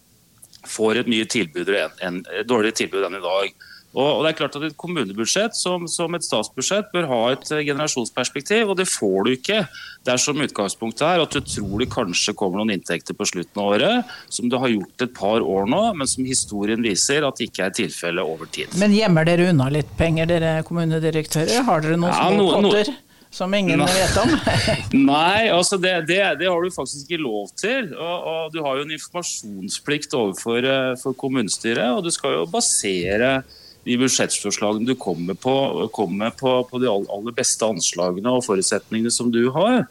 får 0.69 1.01
et 1.01 1.11
mye 1.11 1.27
tilbud, 1.31 1.71
en, 2.05 2.23
et 2.35 2.49
dårligere 2.49 2.83
tilbud 2.83 3.07
enn 3.07 3.21
i 3.21 3.25
dag. 3.25 3.68
Og, 3.97 4.21
det 4.21 4.31
er 4.31 4.37
klart 4.37 4.57
at 4.59 4.67
Et 4.69 4.77
kommunebudsjett 4.77 5.57
som, 5.57 5.87
som, 5.89 6.13
et 6.15 6.25
statsbudsjett 6.25 6.91
bør 6.93 7.09
ha 7.09 7.21
et 7.33 7.53
eh, 7.55 7.65
generasjonsperspektiv, 7.71 8.69
og 8.69 8.77
det 8.81 8.89
får 8.91 9.25
du 9.25 9.33
ikke 9.33 9.63
dersom 10.07 10.43
utgangspunktet 10.45 11.07
er 11.09 11.23
at 11.25 11.33
du 11.33 11.41
tror 11.41 11.81
det 11.81 11.89
kanskje 11.93 12.37
kommer 12.37 12.61
noen 12.61 12.77
inntekter 12.77 13.17
på 13.17 13.27
slutten 13.29 13.63
av 13.63 13.73
året, 13.73 14.15
som 14.33 14.51
du 14.53 14.59
har 14.61 14.73
gjort 14.73 15.07
et 15.07 15.15
par 15.17 15.45
år 15.45 15.69
nå, 15.73 15.83
men 15.97 16.11
som 16.11 16.29
historien 16.29 16.85
viser 16.85 17.25
at 17.27 17.41
ikke 17.45 17.65
er 17.69 17.77
tilfellet 17.81 18.25
over 18.37 18.51
tid. 18.53 18.73
Men 18.81 18.93
gjemmer 18.97 19.29
dere 19.29 19.51
unna 19.55 19.71
litt 19.73 19.91
penger, 19.99 20.29
dere 20.29 20.55
kommunedirektører? 20.69 21.65
Har 21.65 21.85
dere 21.85 22.01
noen 22.01 22.13
ja, 22.13 22.29
små 22.29 22.49
potter? 22.59 22.97
Som 23.33 23.53
ingen 23.53 23.83
vet 23.85 24.17
om? 24.21 24.31
Nei, 25.11 25.49
altså 25.53 25.77
det, 25.81 25.95
det, 26.09 26.21
det, 26.41 26.49
har 26.49 26.61
du 26.65 26.73
faktisk 26.73 27.09
ikke 27.09 27.25
lov 27.25 27.49
til. 27.61 27.91
Og, 27.97 28.29
og 28.33 28.53
Du 28.53 28.61
har 28.65 28.77
jo 28.79 28.85
en 28.85 28.93
informasjonsplikt 28.97 30.17
overfor 30.17 30.69
for 31.01 31.17
kommunestyret, 31.17 31.89
og 31.93 32.05
du 32.05 32.13
skal 32.13 32.39
jo 32.39 32.47
basere 32.53 33.41
de 33.89 33.97
budsjettforslagene 34.01 34.89
du 34.89 34.95
kommer 35.01 35.39
på, 35.39 35.55
kommer 35.97 36.35
på, 36.37 36.61
på 36.69 36.81
de 36.83 36.91
aller 36.93 37.35
beste 37.37 37.65
anslagene 37.65 38.37
og 38.37 38.45
forutsetningene 38.45 39.13
som 39.15 39.33
du 39.33 39.47
har. 39.55 39.87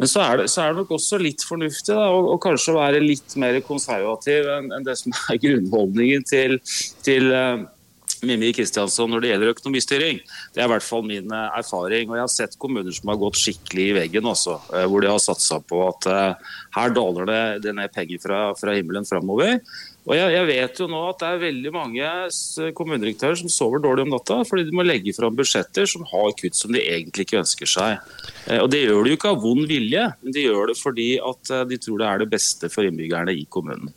Men 0.00 0.08
så 0.10 0.22
er 0.24 0.40
det, 0.40 0.48
så 0.50 0.64
er 0.64 0.72
det 0.72 0.82
nok 0.82 0.96
også 0.96 1.20
litt 1.20 1.44
fornuftig 1.46 1.92
da, 1.94 2.08
å, 2.10 2.24
å, 2.32 2.38
kanskje 2.42 2.74
være 2.78 3.02
litt 3.04 3.36
mer 3.40 3.60
konservativ 3.66 4.48
enn, 4.50 4.72
en 4.74 4.88
det 4.88 4.96
som 4.98 5.14
er 5.14 5.38
grunnholdningen 5.44 6.24
til, 6.26 6.56
til 7.04 7.28
uh, 7.30 7.62
Mimmi 8.26 8.52
Kristiansson 8.56 9.12
når 9.12 9.22
det 9.22 9.30
gjelder 9.32 9.52
økonomistyring. 9.52 10.18
Det 10.54 10.62
er 10.62 10.66
i 10.66 10.72
hvert 10.72 10.86
fall 10.86 11.04
min 11.06 11.28
uh, 11.30 11.52
erfaring. 11.58 12.08
og 12.08 12.16
Jeg 12.16 12.24
har 12.24 12.32
sett 12.32 12.58
kommuner 12.62 12.96
som 12.96 13.12
har 13.12 13.20
gått 13.20 13.38
skikkelig 13.38 13.86
i 13.90 13.96
veggen 14.00 14.32
også, 14.32 14.56
uh, 14.72 14.84
hvor 14.88 15.04
de 15.04 15.12
har 15.12 15.22
satsa 15.22 15.60
på 15.60 15.84
at 15.90 16.10
her 16.72 16.96
daler 16.96 17.28
det, 17.28 17.42
det 17.68 17.76
ned 17.76 17.92
penger 17.94 18.22
fra, 18.24 18.44
fra 18.58 18.74
himmelen 18.78 19.06
framover. 19.06 19.60
Og 20.02 20.16
jeg, 20.16 20.32
jeg, 20.34 20.46
vet 20.48 20.80
jo 20.82 20.88
nå 20.90 21.00
at 21.12 21.20
det 21.20 21.28
er 21.28 21.42
veldig 21.44 21.72
mange 21.74 22.06
kommunedirektører 22.74 23.38
som 23.38 23.50
sover 23.52 23.82
dårlig 23.84 24.06
om 24.08 24.14
natta 24.16 24.40
fordi 24.48 24.64
de 24.66 24.74
må 24.74 24.82
legge 24.82 25.14
fram 25.14 25.36
budsjetter 25.38 25.86
som 25.86 26.02
har 26.10 26.32
kutt 26.40 26.58
som 26.58 26.74
de 26.74 26.82
egentlig 26.82 27.28
ikke 27.28 27.38
ønsker 27.42 27.70
seg. 27.70 28.00
Eh, 28.48 28.58
og 28.58 28.70
Det 28.72 28.82
gjør 28.82 29.06
de 29.06 29.12
jo 29.12 29.18
ikke 29.20 29.30
av 29.30 29.42
vond 29.44 29.62
vilje, 29.70 30.08
men 30.24 30.34
de 30.34 30.46
gjør 30.48 30.72
det 30.72 30.78
fordi 30.80 31.08
at 31.22 31.52
eh, 31.54 31.66
de 31.70 31.78
tror 31.84 32.02
det 32.02 32.08
er 32.08 32.24
det 32.24 32.32
beste 32.34 32.72
for 32.72 32.88
innbyggerne 32.88 33.36
i 33.38 33.46
kommunen. 33.46 33.94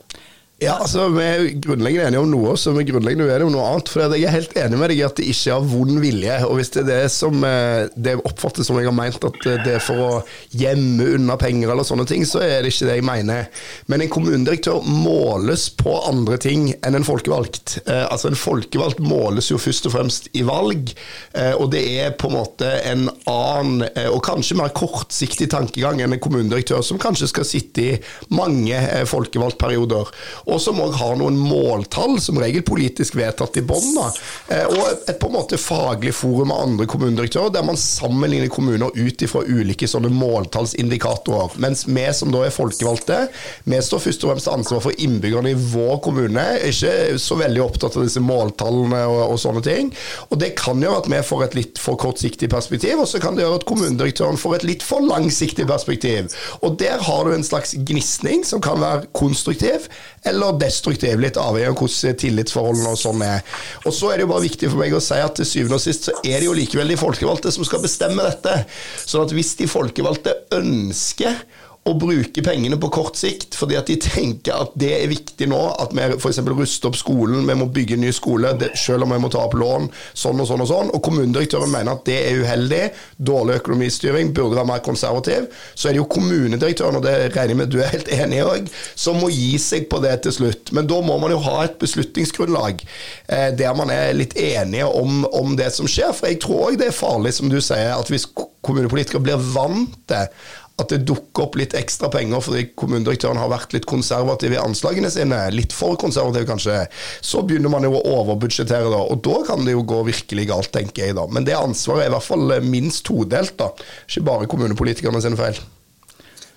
Ja, 0.63 0.77
altså 0.79 1.09
Vi 1.11 1.19
er 1.19 1.41
grunnleggende 1.59 2.07
enige 2.07 2.21
om 2.23 2.29
noe, 2.31 2.53
så 2.55 2.71
vi 2.71 2.85
er 2.85 2.87
grunnleggende 2.87 3.25
uenige 3.27 3.43
om 3.49 3.51
noe 3.51 3.63
annet. 3.67 3.89
For 3.91 4.13
Jeg 4.15 4.23
er 4.23 4.31
helt 4.31 4.53
enig 4.55 4.77
med 4.79 4.87
deg 4.87 5.01
i 5.01 5.03
at 5.03 5.17
det 5.19 5.25
ikke 5.27 5.49
er 5.51 5.55
av 5.57 5.65
vond 5.67 5.97
vilje. 5.99 6.37
Og 6.47 6.53
Hvis 6.55 6.69
det 6.71 6.85
er 6.85 6.87
det 6.87 7.11
som 7.11 7.43
eh, 7.43 7.89
det 7.99 8.13
oppfattes 8.21 8.69
som 8.69 8.79
jeg 8.79 8.87
har 8.87 8.95
meint 8.95 9.27
at 9.27 9.39
det 9.65 9.73
er 9.73 9.83
for 9.83 9.99
å 9.99 10.21
gjemme 10.55 11.09
unna 11.17 11.35
penger 11.41 11.73
eller 11.73 11.83
sånne 11.87 12.05
ting, 12.07 12.23
så 12.23 12.39
er 12.45 12.63
det 12.63 12.71
ikke 12.71 12.87
det 12.87 12.95
jeg 13.01 13.07
mener. 13.09 13.49
Men 13.91 14.05
en 14.05 14.13
kommunedirektør 14.13 14.87
måles 14.87 15.65
på 15.75 15.97
andre 16.07 16.39
ting 16.39 16.69
enn 16.87 16.99
en 17.01 17.07
folkevalgt. 17.07 17.81
Eh, 17.83 18.05
altså 18.07 18.31
En 18.31 18.39
folkevalgt 18.39 19.03
måles 19.03 19.51
jo 19.51 19.59
først 19.59 19.89
og 19.91 19.95
fremst 19.97 20.31
i 20.39 20.45
valg, 20.47 20.95
eh, 21.35 21.51
og 21.51 21.67
det 21.75 21.83
er 21.99 22.15
på 22.15 22.31
en 22.31 22.37
måte 22.37 22.71
en 22.93 23.09
annen 23.27 23.83
og 24.07 24.21
kanskje 24.23 24.55
mer 24.55 24.71
kortsiktig 24.75 25.49
tankegang 25.51 25.99
enn 25.99 26.15
en 26.15 26.23
kommunedirektør 26.23 26.79
som 26.85 26.99
kanskje 27.01 27.27
skal 27.33 27.47
sitte 27.47 27.83
i 27.83 27.93
mange 28.31 28.79
folkevalgtperioder. 29.11 30.15
Og 30.45 30.61
som 30.61 30.79
òg 30.83 30.95
har 30.99 31.15
noen 31.19 31.37
måltall, 31.39 32.17
som 32.21 32.39
regel 32.41 32.63
politisk 32.65 33.17
vedtatt 33.17 33.57
i 33.59 33.63
bånn. 33.65 33.97
Og 33.97 35.09
et 35.09 35.17
på 35.19 35.29
en 35.29 35.35
måte 35.35 35.59
faglig 35.61 36.13
forum 36.15 36.51
med 36.51 36.61
andre 36.61 36.87
kommunedirektører, 36.89 37.53
der 37.55 37.65
man 37.65 37.79
sammenligner 37.79 38.51
kommuner 38.53 38.93
ut 38.93 39.25
ifra 39.25 39.43
ulike 39.45 39.89
sånne 39.89 40.11
måltallsindikatorer. 40.13 41.57
Mens 41.63 41.85
vi 41.89 42.05
som 42.13 42.33
da 42.33 42.45
er 42.45 42.53
folkevalgte, 42.53 43.25
vi 43.65 43.81
står 43.81 44.03
først 44.05 44.25
og 44.25 44.33
fremst 44.33 44.51
ansvar 44.51 44.83
for 44.85 45.01
innbyggerne 45.01 45.53
i 45.53 45.59
vår 45.73 45.99
kommune. 46.05 46.45
Ikke 46.69 47.17
så 47.21 47.39
veldig 47.39 47.63
opptatt 47.65 47.97
av 47.97 48.05
disse 48.05 48.23
måltallene 48.23 49.01
og, 49.09 49.21
og 49.33 49.41
sånne 49.41 49.63
ting. 49.65 49.91
Og 50.29 50.39
det 50.41 50.53
kan 50.59 50.81
gjøre 50.81 51.03
at 51.03 51.11
vi 51.11 51.21
får 51.25 51.45
et 51.47 51.59
litt 51.59 51.81
for 51.81 51.99
kortsiktig 52.01 52.49
perspektiv, 52.53 53.01
og 53.01 53.09
så 53.09 53.21
kan 53.23 53.37
det 53.37 53.45
gjøre 53.45 53.61
at 53.61 53.67
kommunedirektøren 53.69 54.39
får 54.39 54.59
et 54.59 54.67
litt 54.69 54.85
for 54.85 55.05
langsiktig 55.05 55.67
perspektiv. 55.69 56.33
Og 56.61 56.77
der 56.81 57.01
har 57.05 57.25
du 57.25 57.33
en 57.35 57.45
slags 57.45 57.75
gnisning 57.87 58.45
som 58.47 58.61
kan 58.63 58.81
være 58.81 59.09
konstruktiv 59.15 59.89
eller 60.25 60.34
destruktiv, 60.59 61.19
litt 61.21 61.39
avhengig 61.39 61.71
av 61.71 61.77
hvordan 61.79 62.19
tillitsforholdene 62.21 62.93
og 62.93 62.99
sånn 62.99 63.23
er. 63.25 63.43
Og 63.85 63.95
så 63.95 64.11
er 64.11 64.19
det 64.19 64.25
jo 64.25 64.31
bare 64.33 64.45
viktig 64.45 64.71
for 64.71 64.81
meg 64.81 64.95
å 64.95 65.03
si 65.03 65.19
at 65.21 65.37
til 65.39 65.49
syvende 65.49 65.79
og 65.79 65.85
sist 65.85 66.09
så 66.09 66.15
er 66.23 66.39
det 66.39 66.49
jo 66.49 66.55
likevel 66.57 66.91
de 66.91 66.99
folkevalgte 66.99 67.53
som 67.55 67.67
skal 67.67 67.83
bestemme 67.83 68.25
dette. 68.25 68.57
Sånn 69.05 69.25
at 69.25 69.35
hvis 69.35 69.55
de 69.59 69.69
folkevalgte 69.71 70.35
ønsker 70.55 71.43
å 71.85 71.93
bruke 72.01 72.41
pengene 72.41 72.79
på 72.81 72.89
kort 72.89 73.17
sikt, 73.19 73.53
fordi 73.53 73.75
at 73.77 73.89
de 73.91 73.95
tenker 74.01 74.57
at 74.57 74.71
det 74.79 74.89
er 74.95 75.09
viktig 75.11 75.45
nå. 75.51 75.59
At 75.83 75.91
vi 75.93 76.01
f.eks. 76.15 76.39
ruster 76.47 76.89
opp 76.89 76.97
skolen, 76.97 77.45
vi 77.45 77.57
må 77.59 77.67
bygge 77.69 77.93
en 77.93 78.01
ny 78.07 78.13
skole, 78.15 78.55
det, 78.57 78.71
selv 78.81 79.05
om 79.05 79.13
vi 79.13 79.19
må 79.21 79.29
ta 79.29 79.43
opp 79.45 79.53
lån. 79.59 79.85
Sånn 80.17 80.41
og 80.41 80.49
sånn 80.49 80.63
og 80.65 80.69
sånn. 80.71 80.89
Og 80.97 81.03
kommunedirektøren 81.05 81.69
mener 81.69 81.93
at 81.93 82.01
det 82.09 82.17
er 82.23 82.41
uheldig. 82.41 82.81
Dårlig 83.29 83.59
økonomistyring, 83.61 84.33
burde 84.33 84.57
være 84.57 84.71
mer 84.71 84.81
konservativ. 84.87 85.45
Så 85.75 85.91
er 85.91 85.93
det 85.93 86.01
jo 86.01 86.07
kommunedirektøren, 86.15 86.97
og 86.97 87.05
det 87.05 87.13
regner 87.35 87.53
jeg 87.53 87.61
med 87.61 87.73
du 87.75 87.77
er 87.83 87.93
helt 87.93 88.11
enig 88.17 88.41
i 88.41 88.47
òg, 88.47 88.73
som 88.97 89.21
må 89.21 89.29
gi 89.29 89.53
seg 89.61 89.85
på 89.91 90.01
det 90.01 90.17
til 90.25 90.37
slutt. 90.39 90.73
Men 90.73 90.89
da 90.89 90.99
må 91.05 91.19
man 91.21 91.37
jo 91.37 91.43
ha 91.45 91.59
et 91.67 91.77
beslutningsgrunnlag 91.85 92.81
eh, 92.81 93.51
der 93.53 93.77
man 93.77 93.93
er 93.93 94.17
litt 94.17 94.33
enige 94.41 94.89
om, 94.89 95.21
om 95.37 95.53
det 95.59 95.69
som 95.77 95.85
skjer. 95.85 96.17
For 96.17 96.33
jeg 96.33 96.41
tror 96.41 96.71
òg 96.71 96.81
det 96.81 96.89
er 96.89 96.97
farlig, 96.97 97.37
som 97.37 97.53
du 97.53 97.61
sier, 97.61 97.93
at 97.93 98.09
hvis 98.09 98.25
kommunepolitikere 98.65 99.21
blir 99.21 99.51
vant 99.53 99.93
til 100.09 100.31
at 100.75 100.91
det 100.91 101.05
dukker 101.07 101.45
opp 101.45 101.55
litt 101.59 101.75
ekstra 101.77 102.09
penger 102.11 102.41
fordi 102.43 102.65
kommunedirektøren 102.75 103.39
har 103.39 103.51
vært 103.51 103.75
litt 103.75 103.87
konservativ 103.87 104.55
i 104.55 104.59
anslagene 104.59 105.11
sine, 105.13 105.37
litt 105.55 105.75
for 105.75 105.95
konservativ 105.99 106.47
kanskje, 106.49 106.81
så 107.23 107.43
begynner 107.47 107.71
man 107.71 107.87
jo 107.87 107.93
å 107.95 108.03
overbudsjettere, 108.19 108.91
da. 108.91 108.99
Og 109.07 109.21
da 109.23 109.39
kan 109.47 109.63
det 109.63 109.77
jo 109.77 109.85
gå 109.87 110.01
virkelig 110.09 110.49
galt, 110.51 110.73
tenker 110.75 111.07
jeg 111.07 111.15
da. 111.15 111.23
Men 111.31 111.47
det 111.47 111.55
ansvaret 111.55 112.05
er 112.05 112.11
i 112.11 112.15
hvert 112.17 112.27
fall 112.27 112.57
minst 112.65 113.05
todelt, 113.07 113.55
da. 113.61 113.71
Ikke 114.09 114.25
bare 114.27 114.49
kommunepolitikerne 114.51 115.23
sine 115.23 115.39
feil. 115.39 115.63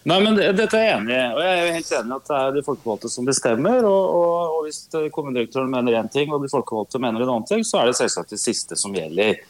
Nei, 0.09 0.19
men 0.25 0.39
Dette 0.39 0.79
er 0.79 0.85
jeg 0.87 0.97
enig 0.97 1.15
i. 1.15 1.23
og 1.35 1.41
Jeg 1.43 1.61
er 1.61 1.75
helt 1.77 1.93
enig 1.99 2.17
at 2.17 2.29
det 2.31 2.37
er 2.39 2.53
de 2.55 2.65
folkevalgte 2.65 3.11
som 3.13 3.27
bestemmer. 3.29 3.87
Og, 3.87 4.17
og, 4.19 4.57
og 4.57 4.67
Hvis 4.67 4.81
kommunedirektøren 5.15 5.71
mener 5.73 5.99
én 6.01 6.11
ting 6.13 6.33
og 6.33 6.43
de 6.43 6.51
folkevalgte 6.53 7.01
mener 7.03 7.23
en 7.23 7.35
annen 7.35 7.49
ting, 7.49 7.65
så 7.67 7.83
er 7.83 7.91
det 7.91 7.99
selvsagt 7.99 8.33
det 8.35 8.41
siste 8.41 8.79
som 8.79 8.95
gjelder. 8.97 9.43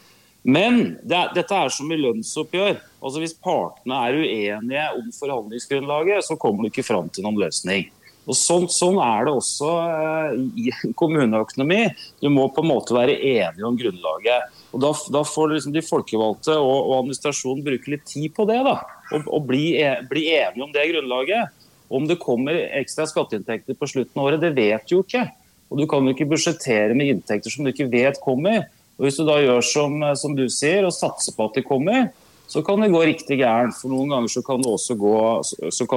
Men 0.49 0.97
det, 1.03 1.21
dette 1.37 1.55
er 1.55 1.73
som 1.75 1.93
i 1.93 2.01
lønnsoppgjør. 2.01 2.81
Altså 2.99 3.23
Hvis 3.23 3.37
partene 3.39 4.01
er 4.09 4.19
uenige 4.19 4.89
om 4.99 5.13
forhandlingsgrunnlaget, 5.15 6.25
så 6.27 6.37
kommer 6.41 6.65
du 6.65 6.73
ikke 6.73 6.87
fram 6.87 7.09
til 7.13 7.27
noen 7.27 7.39
løsning. 7.39 7.87
Og 8.29 8.37
sånn, 8.37 8.67
sånn 8.69 8.99
er 9.01 9.25
det 9.25 9.33
også 9.33 9.69
uh, 9.73 10.33
i 10.61 10.69
kommuneøkonomi. 11.01 11.81
Du 12.21 12.29
må 12.33 12.49
på 12.53 12.65
en 12.65 12.71
måte 12.75 12.97
være 12.97 13.17
enige 13.17 13.65
om 13.65 13.79
grunnlaget. 13.79 14.57
Og 14.75 14.83
Da, 14.85 14.93
da 15.15 15.23
får 15.25 15.55
liksom 15.55 15.73
de 15.73 15.85
folkevalgte 15.85 16.59
og, 16.59 16.75
og, 16.77 16.95
administrasjonen 16.99 17.65
bruke 17.65 17.95
litt 17.95 18.05
tid 18.09 18.35
på 18.37 18.45
det. 18.51 18.59
da, 18.67 18.77
Og, 19.17 19.31
og 19.39 19.47
bli, 19.49 19.79
e, 19.81 19.95
bli, 20.11 20.27
enige 20.37 20.67
om 20.67 20.75
det 20.75 20.91
grunnlaget. 20.93 21.57
Om 21.89 22.05
det 22.05 22.19
kommer 22.21 22.59
ekstra 22.77 23.07
skatteinntekter 23.09 23.79
på 23.79 23.89
slutten 23.89 24.21
av 24.21 24.29
året, 24.29 24.43
det 24.45 24.53
vet 24.59 24.85
du 24.85 24.99
jo 24.99 25.05
ikke. 25.07 25.25
Og 25.73 25.81
Du 25.81 25.87
kan 25.89 26.05
jo 26.05 26.13
ikke 26.13 26.29
budsjettere 26.29 26.97
med 26.97 27.15
inntekter 27.15 27.53
som 27.53 27.65
du 27.65 27.73
ikke 27.73 27.89
vet 27.89 28.21
kommer. 28.21 28.67
Og 28.99 29.07
Hvis 29.07 29.17
du 29.17 29.25
da 29.25 29.39
gjør 29.41 29.65
som, 29.65 30.03
som 30.21 30.37
du 30.37 30.45
sier, 30.53 30.85
og 30.85 30.93
satser 30.93 31.33
på 31.33 31.49
at 31.49 31.57
de 31.57 31.65
kommer, 31.65 32.11
så 32.49 32.63
kan 32.65 32.81
det 32.81 32.93
gå 32.93 33.01
riktig 33.05 33.41
gærent. 33.43 33.77
For 33.77 33.93
noen 33.93 34.13
ganger 34.13 34.33
så 34.33 34.43
kan 34.45 34.63
det 34.65 34.71
også 34.73 34.97
gå, 34.97 35.17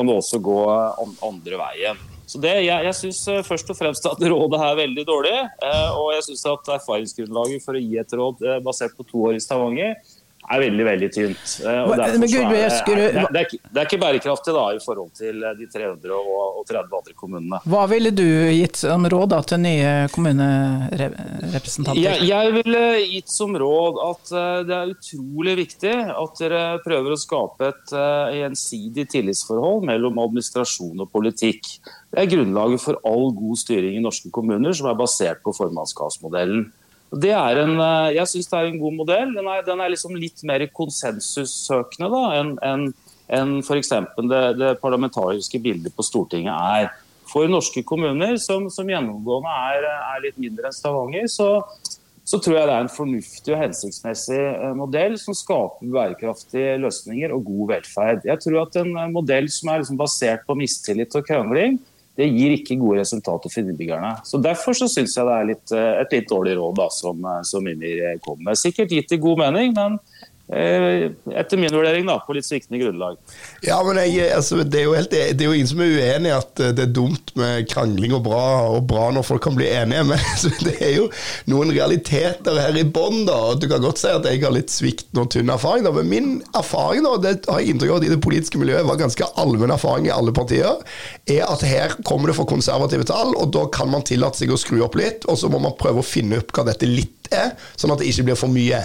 det 0.07 0.17
også 0.17 0.39
gå 0.43 0.57
andre 1.23 1.61
veien. 1.61 2.01
Så 2.31 2.39
det, 2.39 2.51
Jeg, 2.63 2.85
jeg 2.87 2.95
syns 2.95 3.21
eh, 3.27 3.43
først 3.43 3.71
og 3.71 3.77
fremst 3.79 4.05
at 4.07 4.23
rådet 4.33 4.59
er 4.63 4.79
veldig 4.79 5.05
dårlig. 5.07 5.35
Eh, 5.67 5.99
og 5.99 6.11
jeg 6.15 6.27
syns 6.29 6.45
at 6.51 6.73
erfaringsgrunnlaget 6.77 7.63
for 7.63 7.75
å 7.75 7.83
gi 7.83 7.99
et 7.99 8.17
råd 8.19 8.43
eh, 8.47 8.59
basert 8.63 8.95
på 8.95 9.07
to 9.07 9.25
år 9.29 9.39
i 9.39 9.43
Stavanger 9.43 9.95
er 10.49 10.61
veldig 10.63 10.85
veldig 10.87 11.09
tynt. 11.13 11.53
Og 11.61 11.93
er, 11.93 12.01
det, 12.17 12.27
det, 13.31 13.41
er, 13.41 13.85
ikke 13.85 13.99
bærekraftig 14.01 14.55
da, 14.55 14.65
i 14.75 14.81
forhold 14.83 15.11
til 15.17 15.43
de 15.57 15.67
330 15.69 16.81
andre 16.81 17.15
kommunene. 17.17 17.61
Hva 17.69 17.85
ville 17.91 18.11
du 18.15 18.25
gitt 18.51 18.79
som 18.81 19.05
råd 19.11 19.31
da, 19.35 19.41
til 19.47 19.61
nye 19.63 19.91
kommunerepresentanter? 20.15 22.01
Jeg, 22.01 22.25
jeg 22.29 22.55
ville 22.57 22.83
gitt 23.13 23.31
som 23.31 23.55
råd 23.61 24.01
at 24.07 24.33
det 24.67 24.77
er 24.77 24.93
utrolig 24.95 25.57
viktig 25.61 25.95
at 26.11 26.41
dere 26.41 26.63
prøver 26.85 27.15
å 27.15 27.21
skape 27.21 27.71
et 27.71 27.95
gjensidig 28.41 29.07
tillitsforhold 29.13 29.85
mellom 29.87 30.19
administrasjon 30.25 31.05
og 31.05 31.11
politikk. 31.13 31.77
Det 32.11 32.25
er 32.25 32.31
grunnlaget 32.33 32.83
for 32.83 32.99
all 33.07 33.29
god 33.35 33.59
styring 33.61 33.97
i 33.97 34.03
norske 34.03 34.31
kommuner, 34.33 34.73
som 34.75 34.89
er 34.91 34.99
basert 34.99 35.43
på 35.45 35.53
formannskapsmodellen. 35.55 36.69
Det 37.11 37.31
er 37.35 37.59
en, 37.59 37.75
eh, 37.75 38.13
jeg 38.15 38.29
syns 38.31 38.47
det 38.47 38.57
er 38.57 38.67
en 38.69 38.79
god 38.79 38.93
modell. 38.95 39.31
Den 39.35 39.47
er, 39.51 39.63
den 39.67 39.81
er 39.83 39.91
liksom 39.91 40.15
litt 40.15 40.43
mer 40.47 40.63
konsensussøkende 40.71 42.07
da, 42.13 42.21
enn 42.39 42.51
en, 42.63 42.85
en 43.27 43.57
f.eks. 43.59 43.91
Det, 44.31 44.43
det 44.59 44.77
parlamentariske 44.83 45.59
bildet 45.59 45.95
på 45.95 46.05
Stortinget 46.07 46.55
er. 46.55 46.91
For 47.31 47.51
norske 47.51 47.83
kommuner, 47.87 48.37
som, 48.43 48.69
som 48.71 48.87
gjennomgående 48.87 49.57
er, 49.73 49.89
er, 49.91 50.23
litt 50.23 50.39
mindre 50.39 50.69
enn 50.69 50.75
Stavanger, 50.75 51.27
så, 51.31 51.49
så, 52.23 52.39
tror 52.39 52.57
jeg 52.57 52.69
det 52.69 52.77
er 52.77 52.85
en 52.85 52.95
fornuftig 52.95 53.55
og 53.55 53.61
hensiktsmessig 53.65 54.39
eh, 54.39 54.73
modell 54.79 55.19
som 55.19 55.35
skaper 55.35 55.91
bærekraftige 55.91 56.79
løsninger 56.79 57.35
og 57.35 57.43
god 57.51 57.75
velferd. 57.75 58.27
Jeg 58.27 58.43
tror 58.43 58.63
at 58.63 58.79
en 58.79 58.95
modell 59.11 59.51
som 59.51 59.71
er 59.71 59.83
liksom 59.83 59.99
basert 59.99 60.47
på 60.47 60.55
mistillit 60.59 61.19
og 61.19 61.27
krangling, 61.27 61.81
det 62.19 62.27
gir 62.27 62.55
ikke 62.57 62.75
gode 62.81 62.99
resultater 62.99 63.51
for 63.51 63.63
innbyggerne. 63.63 64.11
Så 64.27 64.41
Derfor 64.43 64.75
så 64.77 64.89
syns 64.91 65.15
jeg 65.15 65.27
det 65.27 65.35
er 65.37 65.47
litt, 65.47 65.71
eh, 65.71 66.01
et 66.01 66.15
litt 66.17 66.29
dårlig 66.29 66.57
råd 66.59 66.75
da, 66.81 66.89
som, 66.91 67.23
eh, 67.25 67.41
som 67.47 67.63
Mimir 67.63 68.19
kom 68.25 68.41
med. 68.43 68.59
Sikkert 68.59 68.91
gitt 68.91 69.11
i 69.15 69.21
god 69.21 69.39
mening, 69.45 69.73
men 69.73 69.99
etter 70.51 71.57
min 71.57 71.71
vurdering 71.71 72.07
da, 72.09 72.17
på 72.25 72.35
litt 72.35 72.45
sviktende 72.45 72.81
grunnlag. 72.81 73.15
Ja, 73.63 73.77
men 73.87 73.99
jeg, 74.03 74.25
altså, 74.35 74.59
det, 74.63 74.81
er 74.81 74.87
jo 74.89 74.95
helt, 74.97 75.11
det 75.11 75.39
er 75.39 75.47
jo 75.47 75.55
ingen 75.55 75.69
som 75.69 75.83
er 75.83 75.93
uenig 75.95 76.31
i 76.31 76.35
at 76.35 76.59
eh, 76.59 76.73
det 76.75 76.87
er 76.87 76.95
dumt 76.97 77.31
med 77.39 77.69
krangling 77.71 78.15
og 78.17 78.25
bra, 78.25 78.43
og 78.73 78.83
bra 78.89 79.07
når 79.15 79.27
folk 79.29 79.45
kan 79.45 79.55
bli 79.55 79.69
enige, 79.71 80.03
men 80.09 80.19
altså, 80.19 80.51
det 80.65 80.75
er 80.83 80.97
jo 80.97 81.07
noen 81.51 81.71
realiteter 81.71 82.59
her 82.59 82.75
i 82.75 82.83
bånn. 82.83 83.23
Du 83.23 83.67
kan 83.71 83.83
godt 83.83 84.01
si 84.01 84.11
at 84.11 84.27
jeg 84.27 84.43
har 84.43 84.55
litt 84.55 84.73
sviktende 84.73 85.23
og 85.23 85.31
tynn 85.31 85.53
erfaring, 85.53 85.87
da, 85.87 85.95
men 85.95 86.11
min 86.11 86.29
erfaring, 86.57 87.07
da, 87.07 87.15
det 87.23 87.35
har 87.47 87.63
jeg 87.63 87.75
inntrykk 87.75 87.95
av 87.95 88.07
i 88.09 88.11
det 88.11 88.19
politiske 88.23 88.59
miljøet 88.59 88.87
var 88.89 88.99
ganske 88.99 89.31
allmenn 89.39 89.71
erfaring 89.71 90.09
i 90.09 90.15
alle 90.15 90.35
partier, 90.35 90.83
er 91.31 91.47
at 91.47 91.63
her 91.63 91.95
kommer 92.03 92.31
det 92.31 92.37
for 92.41 92.49
konservative 92.49 93.07
tall, 93.07 93.31
og 93.39 93.53
da 93.55 93.67
kan 93.71 93.91
man 93.93 94.03
tillate 94.07 94.43
seg 94.43 94.51
å 94.51 94.59
skru 94.59 94.81
opp 94.83 94.99
litt, 94.99 95.23
og 95.31 95.39
så 95.39 95.51
må 95.51 95.61
man 95.63 95.79
prøve 95.79 96.03
å 96.03 96.07
finne 96.07 96.41
opp 96.41 96.51
hva 96.55 96.67
dette 96.67 96.89
litt 96.89 97.21
er, 97.31 97.53
sånn 97.79 97.93
at 97.93 98.01
det 98.01 98.09
ikke 98.11 98.25
blir 98.27 98.39
for 98.39 98.51
mye. 98.51 98.81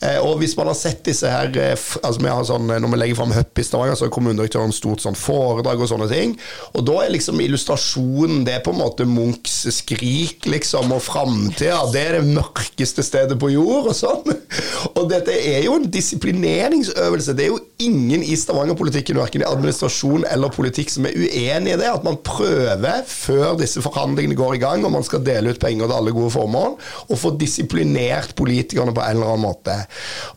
Eh, 0.00 0.18
og 0.24 0.38
hvis 0.40 0.54
man 0.56 0.70
har 0.70 0.78
sett 0.78 1.01
disse 1.08 1.30
her 1.30 1.50
eh, 1.58 1.72
altså 2.02 2.22
vi 2.22 2.30
har 2.30 2.44
sånn, 2.46 2.70
Når 2.70 2.92
vi 2.92 3.00
legger 3.00 3.18
fram 3.18 3.34
Hupp 3.36 3.58
i 3.58 3.64
Stavanger, 3.66 3.98
så 3.98 4.06
har 4.06 4.14
kommunedirektøren 4.14 4.74
stort 4.74 5.02
sånn 5.04 5.18
foredrag 5.18 5.80
og 5.82 5.90
sånne 5.90 6.08
ting. 6.10 6.36
Og 6.76 6.86
da 6.88 6.98
er 7.04 7.14
liksom 7.14 7.40
illustrasjonen 7.42 8.44
det 8.46 8.58
er 8.58 8.64
på 8.64 8.74
en 8.74 8.80
måte 8.80 9.06
Munchs 9.08 9.62
skrik, 9.72 10.46
liksom, 10.50 10.92
og 10.94 11.02
framtida. 11.04 11.80
Det 11.92 12.02
er 12.02 12.18
det 12.18 12.36
mørkeste 12.36 13.04
stedet 13.06 13.38
på 13.40 13.52
jord, 13.52 13.90
og 13.92 13.96
sånn. 13.96 14.38
Og 14.98 15.06
dette 15.10 15.32
er 15.32 15.62
jo 15.64 15.76
en 15.78 15.86
disiplineringsøvelse. 15.92 17.34
Det 17.38 17.44
er 17.46 17.52
jo 17.52 17.60
ingen 17.82 18.24
i 18.24 18.34
Stavanger-politikken, 18.38 19.18
verken 19.20 19.44
i 19.44 19.48
administrasjon 19.48 20.26
eller 20.28 20.52
politikk, 20.54 20.90
som 20.92 21.06
er 21.08 21.16
uenig 21.16 21.74
i 21.74 21.78
det. 21.80 21.88
At 21.88 22.06
man 22.06 22.18
prøver, 22.26 23.02
før 23.08 23.56
disse 23.60 23.82
forhandlingene 23.84 24.36
går 24.38 24.56
i 24.56 24.62
gang, 24.62 24.84
og 24.86 24.94
man 24.96 25.06
skal 25.06 25.24
dele 25.24 25.54
ut 25.54 25.62
penger 25.62 25.88
til 25.88 25.96
alle 25.96 26.14
gode 26.14 26.32
formål, 26.34 26.76
å 27.08 27.18
få 27.18 27.34
disiplinert 27.40 28.34
politikerne 28.38 28.94
på 28.94 29.04
en 29.04 29.16
eller 29.16 29.34
annen 29.34 29.46
måte. 29.46 29.78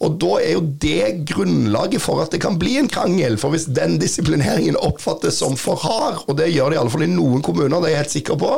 Og 0.05 0.17
da 0.22 0.38
er 0.41 0.55
jo 0.56 0.64
det 0.82 1.28
grunnlaget 1.30 2.04
for 2.04 2.24
at 2.24 2.34
det 2.34 2.42
kan 2.44 2.58
bli 2.60 2.78
en 2.80 2.90
krangel. 2.92 3.38
For 3.42 3.54
hvis 3.54 3.68
den 3.76 3.98
disiplineringen 4.02 4.78
oppfattes 4.80 5.40
som 5.42 5.58
for 5.60 5.80
hard, 5.84 6.24
og 6.26 6.38
det 6.40 6.52
gjør 6.54 6.74
det 6.74 6.80
iallfall 6.80 7.06
i 7.06 7.12
noen 7.12 7.44
kommuner, 7.46 7.78
det 7.80 7.92
er 7.92 7.96
jeg 7.96 8.02
helt 8.04 8.16
sikker 8.16 8.40
på, 8.42 8.52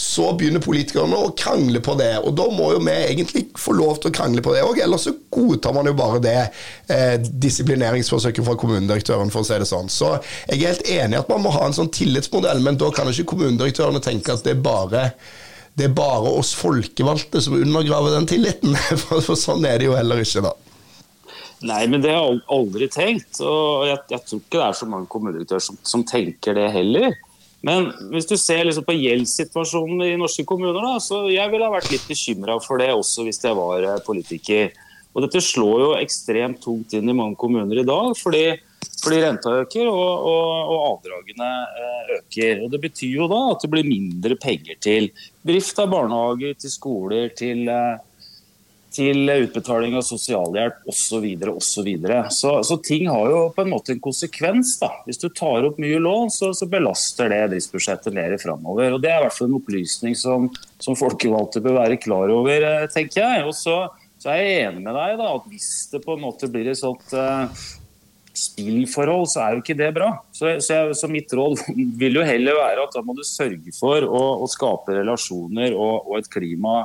så 0.00 0.30
begynner 0.38 0.64
politikerne 0.64 1.18
å 1.18 1.32
krangle 1.38 1.82
på 1.84 1.96
det. 2.00 2.12
Og 2.24 2.36
da 2.38 2.48
må 2.54 2.70
jo 2.74 2.82
vi 2.86 2.96
egentlig 2.96 3.44
få 3.60 3.74
lov 3.76 4.00
til 4.00 4.12
å 4.12 4.16
krangle 4.16 4.44
på 4.44 4.54
det 4.54 4.64
òg, 4.66 4.80
ellers 4.84 5.08
så 5.08 5.14
godtar 5.32 5.76
man 5.76 5.90
jo 5.90 5.96
bare 5.98 6.22
det 6.24 6.38
eh, 6.40 7.16
disiplineringsforsøket 7.20 8.46
fra 8.46 8.56
kommunedirektøren, 8.60 9.32
for 9.32 9.44
å 9.44 9.50
si 9.50 9.60
det 9.60 9.68
sånn. 9.70 9.92
Så 9.92 10.14
jeg 10.48 10.60
er 10.60 10.74
helt 10.74 10.90
enig 10.90 11.18
i 11.18 11.22
at 11.22 11.30
man 11.32 11.44
må 11.44 11.54
ha 11.54 11.66
en 11.66 11.76
sånn 11.76 11.92
tillitsmodell, 11.94 12.62
men 12.64 12.80
da 12.80 12.90
kan 12.94 13.10
ikke 13.10 13.28
kommunedirektørene 13.34 14.02
tenke 14.04 14.34
at 14.34 14.46
det 14.46 14.56
er 14.56 14.64
bare 14.64 15.10
det 15.78 15.86
er 15.86 15.94
bare 15.96 16.32
oss 16.36 16.50
folkevalgte 16.58 17.40
som 17.40 17.54
undergraver 17.56 18.16
den 18.16 18.26
tilliten. 18.28 18.74
For 19.06 19.38
sånn 19.38 19.64
er 19.68 19.80
det 19.80 19.86
jo 19.88 19.94
heller 19.96 20.20
ikke, 20.20 20.42
da. 20.44 20.52
Nei, 21.60 21.82
men 21.92 22.00
det 22.00 22.12
har 22.14 22.24
jeg 22.24 22.40
aldri 22.56 22.88
tenkt. 22.92 23.40
Og 23.44 23.88
jeg, 23.88 23.98
jeg 24.14 24.24
tror 24.26 24.40
ikke 24.40 24.56
det 24.56 24.66
er 24.66 24.78
så 24.78 24.88
mange 24.88 25.10
kommunedirektører 25.12 25.64
som, 25.64 25.80
som, 25.84 26.04
tenker 26.08 26.56
det 26.56 26.70
heller. 26.72 27.18
Men 27.66 27.90
hvis 28.14 28.28
du 28.30 28.36
ser 28.40 28.64
liksom 28.64 28.86
på 28.86 28.96
gjeldssituasjonen 28.96 30.06
i 30.06 30.16
norske 30.20 30.46
kommuner, 30.48 30.80
da, 30.80 30.94
så 31.04 31.26
jeg 31.28 31.52
ville 31.52 31.66
ha 31.66 31.74
vært 31.74 31.92
litt 31.92 32.06
bekymra 32.08 32.56
for 32.64 32.80
det 32.80 32.88
også 32.94 33.26
hvis 33.26 33.42
jeg 33.44 33.58
var 33.58 33.84
eh, 33.84 34.00
politiker. 34.06 34.72
Og 35.12 35.26
Dette 35.26 35.42
slår 35.44 35.84
jo 35.84 35.92
ekstremt 35.98 36.62
tungt 36.64 36.94
inn 36.96 37.10
i 37.10 37.16
mange 37.16 37.36
kommuner 37.36 37.82
i 37.82 37.84
dag, 37.84 38.14
fordi, 38.16 38.44
fordi 39.02 39.18
renta 39.20 39.52
øker 39.60 39.90
og, 39.90 40.28
og, 40.30 40.70
og 40.72 40.84
avdragene 40.94 41.50
eh, 41.84 42.12
øker. 42.16 42.64
Og 42.64 42.72
Det 42.72 42.80
betyr 42.86 43.18
jo 43.18 43.28
da 43.28 43.42
at 43.50 43.66
det 43.66 43.72
blir 43.74 43.90
mindre 43.90 44.38
penger 44.40 44.80
til 44.80 45.10
drift 45.44 45.82
av 45.82 45.92
barnehager, 45.92 46.56
til 46.62 46.72
skoler, 46.72 47.28
til 47.36 47.68
eh, 47.68 47.98
til 48.90 49.30
utbetaling 49.30 49.94
av 49.98 50.02
sosialhjelp 50.06 50.88
osv. 50.90 51.26
Så, 51.60 51.82
videre. 51.86 52.24
så 52.34 52.56
Så 52.66 52.76
ting 52.82 53.08
har 53.08 53.30
jo 53.30 53.42
på 53.54 53.62
en 53.62 53.70
måte 53.70 53.94
en 53.94 54.02
konsekvens. 54.02 54.76
da. 54.80 54.90
Hvis 55.06 55.20
du 55.22 55.28
tar 55.28 55.66
opp 55.66 55.78
mye 55.78 56.00
lån, 56.02 56.30
så, 56.34 56.52
så 56.54 56.66
belaster 56.66 57.30
det 57.30 57.42
driftsbudsjettet 57.54 58.14
mer 58.14 58.36
framover. 58.42 58.94
Og 58.94 59.02
det 59.02 59.12
er 59.12 59.20
i 59.20 59.26
hvert 59.26 59.36
fall 59.36 59.50
en 59.50 59.58
opplysning 59.60 60.16
som, 60.18 60.48
som 60.82 60.98
folkevalgte 60.98 61.62
bør 61.64 61.80
være 61.82 62.00
klar 62.02 62.32
over, 62.34 62.66
eh, 62.66 62.88
tenker 62.92 63.22
jeg. 63.22 63.44
Og 63.46 63.54
så, 63.56 63.76
så 64.20 64.32
er 64.34 64.42
jeg 64.42 64.64
enig 64.68 64.86
med 64.86 64.96
deg 64.98 65.20
da, 65.20 65.34
at 65.36 65.52
hvis 65.52 65.70
det 65.92 66.02
på 66.04 66.16
en 66.16 66.24
måte 66.26 66.50
blir 66.50 66.72
et 66.72 66.80
sånt 66.80 67.14
uh, 67.14 67.46
spillforhold, 68.36 69.28
så 69.30 69.44
er 69.44 69.54
jo 69.54 69.62
ikke 69.62 69.78
det 69.78 69.92
bra. 69.96 70.10
Så, 70.32 70.56
så, 70.64 70.80
jeg, 70.80 70.96
så, 70.98 71.10
mitt 71.12 71.30
råd 71.36 71.62
vil 72.02 72.18
jo 72.18 72.26
heller 72.26 72.58
være 72.58 72.88
at 72.88 72.98
da 72.98 73.04
må 73.06 73.14
du 73.16 73.22
sørge 73.26 73.74
for 73.76 74.02
å, 74.06 74.24
å 74.42 74.50
skape 74.50 74.98
relasjoner 74.98 75.76
og, 75.76 76.10
og 76.10 76.18
et 76.18 76.30
klima 76.32 76.82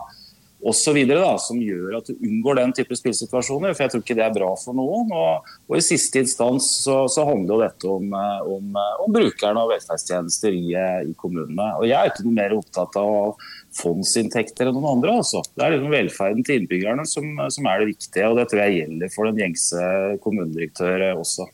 osv. 0.66 0.98
som 1.40 1.60
gjør 1.62 2.00
at 2.00 2.10
du 2.10 2.16
unngår 2.16 2.60
den 2.60 2.74
type 2.76 2.98
spillsituasjoner. 2.98 3.76
For 3.76 3.86
jeg 3.86 3.94
tror 3.94 4.04
ikke 4.04 4.18
det 4.18 4.26
er 4.26 4.36
bra 4.36 4.52
for 4.58 4.78
noen. 4.78 5.12
Og, 5.14 5.50
og 5.70 5.78
i 5.78 5.84
siste 5.86 6.24
instans 6.24 6.70
så, 6.86 7.04
så 7.12 7.26
handler 7.28 7.54
jo 7.54 7.62
dette 7.62 7.92
om, 7.92 8.16
eh, 8.18 8.54
om, 8.56 8.80
eh, 8.82 8.96
om 9.06 9.14
brukerne 9.16 9.62
av 9.62 9.74
velferdstjenester 9.76 10.56
i, 10.56 10.64
eh, 10.74 11.02
i, 11.12 11.18
kommunene. 11.22 11.70
Og 11.80 11.86
jeg 11.90 11.98
er 12.00 12.12
ikke 12.12 12.26
noe 12.26 12.40
mer 12.40 12.56
opptatt 12.58 12.98
av 13.02 13.52
fondsinntekter 13.78 14.70
enn 14.70 14.80
noen 14.80 14.96
andre. 14.96 15.20
Altså. 15.22 15.44
Det 15.54 15.66
er 15.66 15.76
liksom 15.76 15.94
velferden 15.94 16.48
til 16.48 16.64
innbyggerne 16.64 17.06
som, 17.10 17.30
som 17.54 17.70
er 17.70 17.84
det 17.84 17.92
viktige, 17.94 18.32
og 18.32 18.40
det 18.40 18.48
tror 18.50 18.64
jeg 18.66 18.80
gjelder 18.80 19.14
for 19.14 19.30
den 19.30 19.44
gjengse 19.44 19.84
kommunedirektør 20.24 21.12
også. 21.14 21.48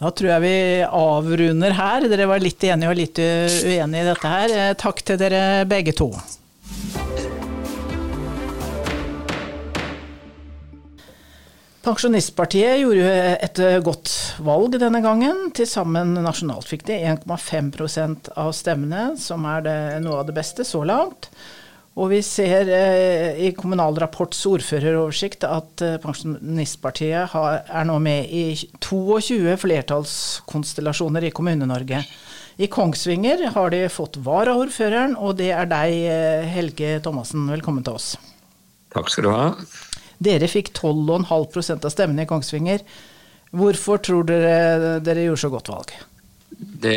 Da 0.00 0.08
tror 0.16 0.30
jeg 0.32 0.44
vi 0.46 0.58
avrunder 0.86 1.74
her. 1.76 2.06
Dere 2.08 2.28
var 2.28 2.40
litt 2.40 2.64
enige 2.64 2.88
og 2.88 2.96
litt 2.96 3.20
uenige 3.20 4.04
i 4.04 4.08
dette 4.08 4.34
her. 4.34 4.54
Takk 4.80 5.04
til 5.04 5.20
dere 5.20 5.42
begge 5.68 5.92
to. 5.96 6.08
Pensjonistpartiet 11.80 12.82
gjorde 12.82 13.12
et 13.40 13.60
godt 13.86 14.10
valg 14.44 14.74
denne 14.82 15.00
gangen. 15.00 15.46
Til 15.56 15.68
sammen 15.68 16.12
nasjonalt 16.20 16.68
fikk 16.68 16.84
de 16.90 16.98
1,5% 17.14 18.28
av 18.36 18.52
stemmene, 18.56 19.14
som 19.16 19.46
er 19.48 19.64
det, 19.64 19.78
noe 20.04 20.20
av 20.20 20.28
det 20.28 20.36
beste 20.36 20.66
så 20.68 20.82
langt. 20.84 21.30
Og 21.98 22.12
vi 22.12 22.20
ser 22.22 22.68
eh, 22.70 23.40
i 23.44 23.50
Kommunal 23.56 23.96
Rapports 23.98 24.44
ordføreroversikt 24.46 25.44
at 25.48 25.82
eh, 25.84 25.96
Pensjonistpartiet 26.00 27.32
har, 27.32 27.62
er 27.66 27.88
nå 27.88 27.98
med 28.02 28.30
i 28.30 28.44
22 28.78 29.56
flertallskonstellasjoner 29.64 31.26
i 31.26 31.32
Kommune-Norge. 31.34 32.04
I 32.60 32.68
Kongsvinger 32.70 33.48
har 33.56 33.74
de 33.74 33.82
fått 33.90 34.20
varaordføreren, 34.22 35.16
og 35.18 35.38
det 35.40 35.50
er 35.56 35.68
deg, 35.70 35.96
eh, 36.14 36.48
Helge 36.54 36.98
Thomassen. 37.04 37.48
Velkommen 37.50 37.84
til 37.84 37.98
oss. 37.98 38.14
Takk 38.94 39.10
skal 39.10 39.26
du 39.26 39.32
ha. 39.34 39.44
Dere 40.20 40.50
fikk 40.52 40.74
12,5% 40.76 41.88
av 41.88 41.94
stemmene 41.94 42.26
i 42.26 42.28
Kongsvinger. 42.28 42.84
Hvorfor 43.56 44.02
tror 44.04 44.28
dere 44.28 44.98
dere 45.02 45.26
gjorde 45.26 45.42
så 45.42 45.50
godt 45.52 45.70
valg? 45.72 45.94
Det 46.60 46.92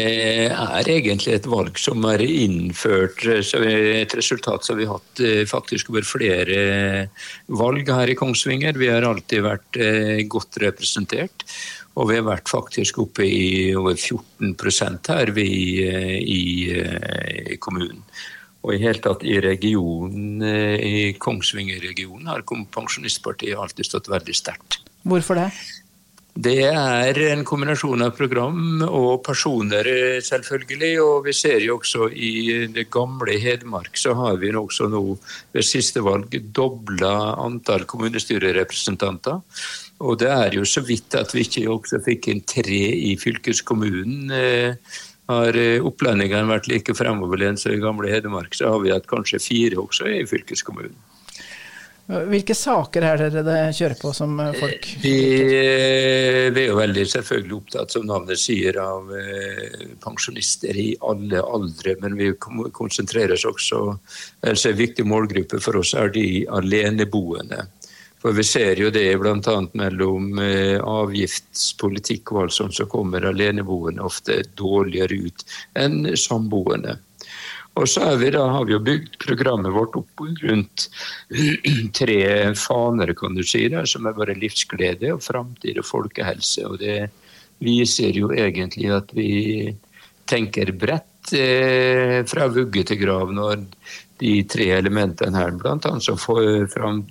er 0.51 0.89
egentlig 0.92 1.38
et 1.38 1.48
valg 1.48 1.77
som 1.80 2.03
er 2.10 2.24
innført, 2.25 3.22
et 3.24 4.15
resultat 4.18 4.65
som 4.65 4.75
vi 4.80 4.88
har 4.89 4.98
hatt 4.98 5.22
eh, 5.24 5.44
faktisk 5.48 5.94
over 5.94 6.03
flere 6.08 6.58
valg 7.48 7.88
her 7.88 8.12
i 8.12 8.18
Kongsvinger. 8.20 8.75
Vi 8.80 8.92
har 8.92 9.08
alltid 9.08 9.46
vært 9.46 9.80
eh, 9.80 10.25
godt 10.27 10.60
representert. 10.65 11.48
Og 11.94 12.10
vi 12.10 12.18
har 12.18 12.25
vært 12.25 12.50
faktisk 12.50 13.03
oppe 13.03 13.24
i 13.27 13.72
over 13.77 13.96
14% 13.96 15.12
her 15.13 15.32
eh, 15.38 16.15
i, 16.20 16.44
i 17.53 17.60
kommunen. 17.62 18.01
Og 18.63 18.74
i 18.75 18.82
hele 18.82 19.03
tatt 19.03 19.24
i 19.27 19.38
regionen, 19.43 20.41
eh, 20.41 20.79
i 20.79 21.14
Kongsvinger-regionen 21.20 22.31
har 22.31 22.46
Pensjonistpartiet 22.48 23.59
alltid 23.59 23.85
stått 23.85 24.11
veldig 24.11 24.35
sterkt. 24.35 24.79
Hvorfor 25.03 25.35
det? 25.35 25.50
Det 26.33 26.64
er 26.66 27.18
en 27.27 27.44
kombinasjon 27.46 28.01
av 28.01 28.16
program 28.18 28.81
og 28.87 29.22
personer, 29.22 29.85
eh, 29.85 30.20
selvfølgelig. 30.20 30.96
Og 31.03 31.25
vi 31.25 31.33
ser 31.33 31.59
jo 31.61 31.77
også 31.77 32.09
i 32.09 32.66
det 32.74 32.90
gamle 32.90 33.37
Hedmark 33.37 33.94
så 33.94 34.16
har 34.16 34.37
vi 34.37 34.50
også 34.50 34.90
nå 34.90 35.20
ved 35.53 35.64
siste 35.64 36.01
valg 36.01 36.33
dobla 36.51 37.37
antall 37.37 37.85
kommunestyrerepresentanter. 37.85 39.42
Og 40.01 40.18
det 40.18 40.31
er 40.31 40.57
jo 40.57 40.66
så 40.66 40.81
vidt 40.81 41.14
at 41.14 41.31
vi 41.35 41.46
ikke 41.46 41.70
også 41.70 42.01
fikk 42.03 42.27
inn 42.27 42.42
tre 42.42 42.81
i 43.11 43.16
fylkeskommunen. 43.16 44.31
Eh, 44.31 44.75
har 45.31 45.57
eh, 45.59 45.86
opplendingene 45.86 46.50
vært 46.50 46.70
like 46.72 46.96
fremoverlent 46.98 47.62
som 47.62 47.74
i 47.74 47.81
gamle 47.81 48.12
Hedmark, 48.12 48.55
så 48.57 48.74
har 48.75 48.83
vi 48.83 48.94
hatt 48.94 49.09
kanskje 49.09 49.42
fire 49.44 49.79
også 49.83 50.09
i 50.12 50.24
fylkeskommunen. 50.29 50.96
Hvilke 52.03 52.51
saker 52.51 53.05
er 53.07 53.22
dere 53.22 53.42
det 53.48 53.59
kjører 53.77 53.96
på 53.96 54.09
som 54.12 54.33
eh, 54.44 54.55
folk 54.59 54.88
vi, 55.00 55.14
vi, 56.51 56.66
er 56.66 56.68
jo 56.68 56.75
veldig 56.75 57.05
selvfølgelig 57.14 57.55
opptatt, 57.55 57.94
som 57.96 58.03
navnet 58.09 58.42
sier, 58.42 58.75
av 58.83 59.07
eh, 59.16 59.86
pensjonister 60.03 60.75
i 60.75 60.90
alle 61.00 61.40
aldre. 61.40 61.96
Men 62.03 62.18
vi 62.20 62.33
konsentrerer 62.36 63.38
oss 63.38 63.48
også 63.48 63.79
altså 64.44 64.74
En 64.74 64.81
viktig 64.81 65.07
målgruppe 65.07 65.62
for 65.64 65.79
oss 65.79 65.94
er 65.96 66.12
de 66.12 66.44
aleneboende. 66.51 67.64
For 68.24 68.31
Vi 68.31 68.44
ser 68.48 68.79
jo 68.79 68.88
det 68.94 69.18
bl.a. 69.20 69.55
mellom 69.75 70.38
eh, 70.40 70.77
avgiftspolitikk 70.79 72.31
og 72.31 72.46
alt 72.46 72.55
sånt, 72.55 72.77
så 72.77 72.86
kommer 72.88 73.25
aleneboende 73.27 74.05
ofte 74.07 74.38
dårligere 74.55 75.25
ut 75.27 75.44
enn 75.75 76.05
samboende. 76.16 76.96
Og 77.75 77.90
så 77.90 78.14
vi 78.22 78.29
da, 78.31 78.46
har 78.53 78.68
vi 78.70 78.75
jo 78.75 78.83
bygd 78.86 79.18
programmet 79.20 79.74
vårt 79.75 79.98
opp 80.00 80.24
rundt 80.24 80.86
tre 82.00 82.20
faner, 82.55 83.12
kan 83.18 83.36
du 83.36 83.44
si, 83.44 83.66
der, 83.74 83.90
som 83.90 84.07
er 84.07 84.16
bare 84.16 84.38
livsglede 84.40 85.12
og 85.16 85.24
framtid 85.25 85.81
og 85.81 85.90
folkehelse. 85.90 86.64
Og 86.70 86.79
det 86.79 87.09
viser 87.64 88.16
jo 88.16 88.29
egentlig 88.31 88.88
at 88.94 89.12
vi 89.18 89.74
tenker 90.31 90.72
bredt 90.79 91.33
eh, 91.36 92.22
fra 92.29 92.48
vugge 92.55 92.86
til 92.88 93.01
grav 93.03 93.36
når 93.36 93.66
de 94.24 94.38
tre 94.48 94.70
elementene 94.77 95.36
her, 95.36 95.51
bl.a. 95.59 95.98
som 96.00 96.16
får 96.16 96.70
fram 96.72 97.03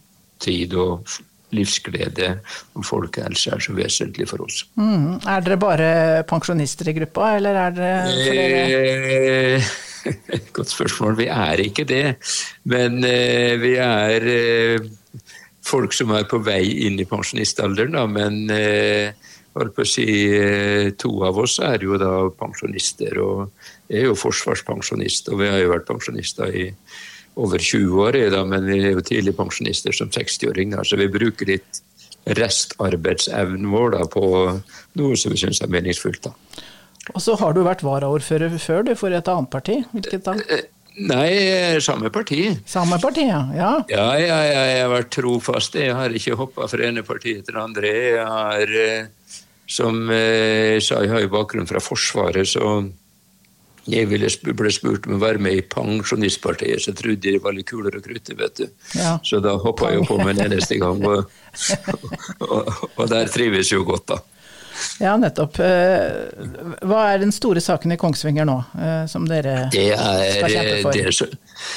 tid 0.42 0.74
og 0.78 1.06
livsglede 1.52 2.28
og 2.76 2.84
folkehelse 2.86 3.52
er 3.52 3.62
så 3.62 3.74
vesentlig 3.76 4.28
for 4.30 4.44
oss. 4.46 4.62
Mm. 4.80 5.20
Er 5.28 5.44
dere 5.44 5.60
bare 5.60 5.88
pensjonister 6.28 6.88
i 6.88 6.96
gruppa, 6.96 7.34
eller 7.36 7.58
er 7.66 7.76
dere? 7.76 8.54
Eh, 9.52 9.72
godt 10.56 10.72
spørsmål. 10.72 11.18
Vi 11.20 11.28
er 11.32 11.64
ikke 11.66 11.84
det. 11.88 12.06
Men 12.64 13.02
eh, 13.04 13.60
vi 13.60 13.74
er 13.80 14.28
eh, 14.32 14.88
folk 15.66 15.94
som 15.96 16.14
er 16.16 16.26
på 16.30 16.40
vei 16.42 16.64
inn 16.86 16.98
i 17.00 17.08
pensjonistalderen, 17.08 17.98
da. 17.98 18.06
Men 18.10 18.42
eh, 18.56 19.12
si, 19.84 20.08
eh, 20.32 20.90
to 20.98 21.14
av 21.28 21.38
oss 21.44 21.58
er 21.62 21.84
jo 21.84 22.00
da 22.00 22.12
pensjonister. 22.38 23.20
Og 23.22 23.48
jeg 23.88 24.06
er 24.06 24.10
jo 24.10 24.18
forsvarspensjonist, 24.18 25.32
og 25.32 25.42
vi 25.42 25.52
har 25.52 25.60
jo 25.62 25.72
vært 25.74 25.88
pensjonister 25.90 26.48
i 26.48 26.70
over 27.40 27.58
20 27.58 28.02
år, 28.04 28.18
da, 28.32 28.42
men 28.44 28.66
vi 28.68 28.78
er 28.82 28.96
jo 28.96 29.04
tidlig 29.04 29.36
pensjonister 29.38 29.94
som 29.96 30.10
60-åringer, 30.12 30.84
så 30.84 30.98
vi 31.00 31.08
bruker 31.12 31.48
litt 31.54 31.82
restarbeidsevnen 32.38 33.70
vår 33.72 33.96
da, 33.96 34.04
på 34.10 34.26
noe 35.00 35.16
som 35.18 35.32
vi 35.34 35.40
syns 35.40 35.62
er 35.64 35.72
meningsfullt. 35.72 36.28
da. 36.28 36.62
Og 37.10 37.22
så 37.24 37.34
har 37.40 37.56
du 37.56 37.64
vært 37.66 37.82
varaordfører 37.82 38.52
før, 38.62 38.86
du, 38.86 38.94
for 38.98 39.14
et 39.14 39.28
annet 39.28 39.50
parti. 39.50 39.80
Hvilket 39.90 40.22
da? 40.28 40.36
Eh, 40.54 40.68
nei, 41.08 41.32
samme 41.82 42.12
parti. 42.14 42.44
Samme 42.68 43.00
parti, 43.02 43.26
ja. 43.26 43.42
Ja, 43.56 43.72
ja, 43.90 44.06
ja, 44.22 44.38
ja 44.46 44.62
jeg 44.70 44.84
har 44.84 44.92
vært 44.92 45.12
trofast. 45.16 45.80
Jeg 45.80 45.96
har 45.98 46.14
ikke 46.14 46.38
hoppa 46.38 46.70
fra 46.70 46.86
ene 46.86 47.02
partiet 47.06 47.48
til 47.48 47.58
det 47.58 47.64
andre. 47.64 47.90
Jeg 47.90 48.28
har, 48.28 48.76
eh, 48.86 49.40
som 49.66 50.04
jeg 50.14 50.76
eh, 50.76 50.80
sa, 50.84 51.02
jeg 51.02 51.10
har 51.16 51.26
jo 51.26 51.32
bakgrunn 51.34 51.70
fra 51.70 51.82
Forsvaret, 51.82 52.46
så 52.54 52.76
jeg 53.90 54.06
ville 54.10 54.28
ble 54.54 54.70
spurt 54.70 55.06
om 55.08 55.16
å 55.16 55.22
være 55.22 55.38
med 55.42 55.56
i 55.58 55.62
Pensjonistpartiet, 55.66 56.82
så 56.84 56.92
trodde 56.94 57.20
de 57.24 57.32
det 57.36 57.42
var 57.42 57.52
litt 57.56 57.70
kulere 57.70 57.98
å 57.98 58.04
krutte, 58.04 58.36
vet 58.38 58.56
du. 58.60 58.66
Ja. 58.98 59.16
Så 59.26 59.40
da 59.42 59.56
hoppa 59.58 59.90
jeg 59.90 59.98
jo 60.02 60.08
på 60.12 60.18
med 60.22 60.36
en 60.36 60.52
eneste 60.52 60.78
gang, 60.78 61.02
og, 61.02 61.26
og, 62.46 62.62
og, 62.94 63.08
der 63.10 63.26
trives 63.32 63.72
jo 63.74 63.82
godt, 63.88 64.06
da. 64.14 64.18
Ja, 65.02 65.16
nettopp. 65.20 65.58
Eh, 65.62 66.02
hva 66.88 67.00
er 67.12 67.18
den 67.22 67.32
store 67.34 67.60
saken 67.62 67.92
i 67.94 67.98
Kongsvinger 68.00 68.44
nå, 68.48 68.58
eh, 68.78 69.04
som 69.10 69.22
dere 69.28 69.68
det 69.74 69.88
er, 69.94 70.38
skal 70.38 70.50
kjempe 70.54 70.78
for? 70.86 70.92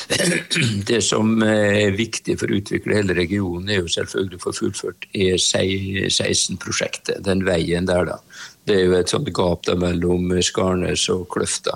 Det, 0.09 0.17
det, 0.89 1.01
som 1.05 1.25
er 1.45 1.91
viktig 1.97 2.33
for 2.41 2.47
å 2.49 2.55
utvikle 2.61 2.97
hele 3.01 3.13
regionen, 3.17 3.69
er 3.69 3.77
jo 3.81 3.89
selvfølgelig 3.97 4.37
å 4.39 4.45
få 4.45 4.51
fullført 4.61 5.01
E16-prosjektet, 5.11 7.17
den 7.25 7.39
veien 7.47 7.85
der, 7.89 8.03
da. 8.13 8.17
Det 8.65 8.73
er 8.79 8.83
jo 8.87 8.93
et 8.97 9.11
sånt 9.11 9.29
gap 9.35 9.61
mellom 9.77 10.23
Skarnes 10.45 11.03
og 11.13 11.21
Kløfta. 11.33 11.73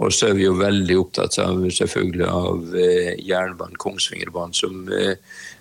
Og 0.00 0.12
så 0.16 0.30
er 0.30 0.38
vi 0.38 0.46
jo 0.46 0.56
veldig 0.56 0.96
opptatt 1.00 1.38
av, 1.44 1.64
selvfølgelig 1.76 2.28
av 2.28 2.76
eh, 2.76 3.10
jernbanen, 3.20 3.76
Kongsvingerbanen, 3.80 4.56
som 4.56 4.86
eh, 4.96 5.16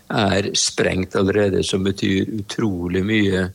er 0.10 0.52
sprengt 0.58 1.18
allerede, 1.20 1.64
som 1.68 1.84
betyr 1.84 2.32
utrolig 2.40 3.04
mye 3.06 3.50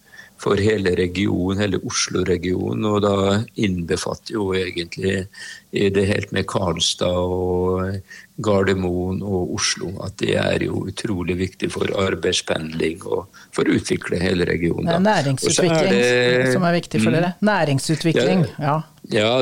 for 0.44 0.60
hele 0.60 0.92
regionen, 0.98 1.60
hele 1.62 1.80
Oslo-regionen. 1.88 2.84
Og 2.88 3.00
da 3.04 3.16
innbefatter 3.64 4.36
jo 4.36 4.50
egentlig 4.58 5.24
det 5.72 6.06
helt 6.10 6.34
med 6.34 6.46
Karlstad 6.50 7.16
og 7.16 7.96
Gardermoen 8.44 9.22
og 9.24 9.54
Oslo. 9.56 9.92
At 10.04 10.18
det 10.22 10.34
er 10.42 10.66
jo 10.66 10.84
utrolig 10.90 11.38
viktig 11.40 11.70
for 11.72 11.90
arbeidspendling 12.04 13.06
og 13.06 13.30
for 13.54 13.64
å 13.64 13.78
utvikle 13.78 14.20
hele 14.22 14.46
regionen. 14.50 14.90
Det 14.90 14.98
er 14.98 15.06
næringsutvikling 15.06 15.78
er 15.78 15.94
det, 15.94 16.50
som 16.52 16.66
er 16.66 16.76
viktig 16.80 17.00
for 17.00 17.10
mm, 17.10 17.16
dere. 17.18 17.32
Næringsutvikling, 17.52 18.44
ja. 18.58 18.74
Ja, 18.74 18.80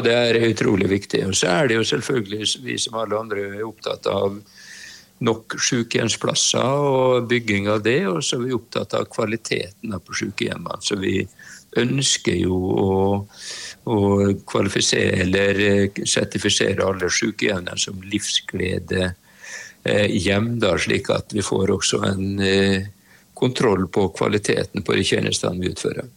det 0.04 0.12
er 0.12 0.42
utrolig 0.50 0.90
viktig. 0.90 1.22
Og 1.28 1.37
så 1.38 1.48
er 1.52 1.70
det 1.70 1.78
jo 1.80 1.88
selvfølgelig 1.92 2.48
vi 2.64 2.76
som 2.80 2.98
alle 3.00 3.18
andre 3.18 3.46
er 3.56 3.64
opptatt 3.66 4.08
av 4.11 4.37
nok 5.22 5.56
sykehjemsplasser 5.62 6.85
og 6.88 7.28
bygging 7.30 7.68
av 7.72 7.82
det. 7.87 8.00
Og 8.11 8.22
så 8.24 8.38
er 8.38 8.46
vi 8.46 8.56
opptatt 8.56 8.94
av 8.98 9.08
kvaliteten 9.12 9.94
på 9.96 10.18
sykehjemmene. 10.18 10.82
Så 10.82 10.98
vi 11.00 11.20
ønsker 11.80 12.37
jo 12.37 12.56
å, 12.82 12.94
å 13.88 13.98
kvalifisere 14.48 15.22
eller 15.24 15.62
sertifisere 16.04 16.85
alle 16.85 17.08
sykehjemmene 17.12 17.78
som 17.80 18.02
livsglede 18.04 19.06
eh, 19.08 20.08
hjem, 20.12 20.58
da, 20.61 20.74
slik 20.76 21.08
at 21.14 21.32
vi 21.32 21.44
får 21.44 21.72
også 21.78 22.02
en 22.11 22.26
eh, 22.44 22.90
kontroll 23.42 23.88
på 23.88 24.11
kvaliteten 24.18 24.85
på 24.85 24.98
de 24.98 25.06
tjenestene 25.06 25.62
vi 25.62 25.72
utfører. 25.72 26.11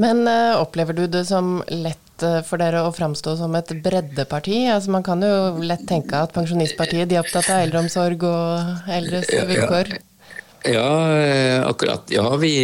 Men 0.00 0.24
uh, 0.28 0.60
opplever 0.60 0.96
du 0.96 1.04
det 1.10 1.26
som 1.28 1.58
lett 1.68 2.24
uh, 2.24 2.40
for 2.46 2.62
dere 2.62 2.84
å 2.86 2.92
framstå 2.94 3.34
som 3.36 3.56
et 3.58 3.72
breddeparti? 3.84 4.62
Altså 4.72 4.94
Man 4.96 5.04
kan 5.04 5.20
jo 5.24 5.60
lett 5.60 5.84
tenke 5.88 6.22
at 6.24 6.32
Pensjonistpartiet 6.36 7.10
de 7.10 7.18
er 7.18 7.24
opptatt 7.24 7.50
av 7.52 7.66
eldreomsorg 7.66 8.24
og 8.28 8.88
eldres 8.96 9.28
vilkår? 9.34 9.92
Ja, 10.64 10.72
ja 10.72 10.88
eh, 11.18 11.58
akkurat. 11.66 12.08
Ja, 12.12 12.24
vi, 12.40 12.54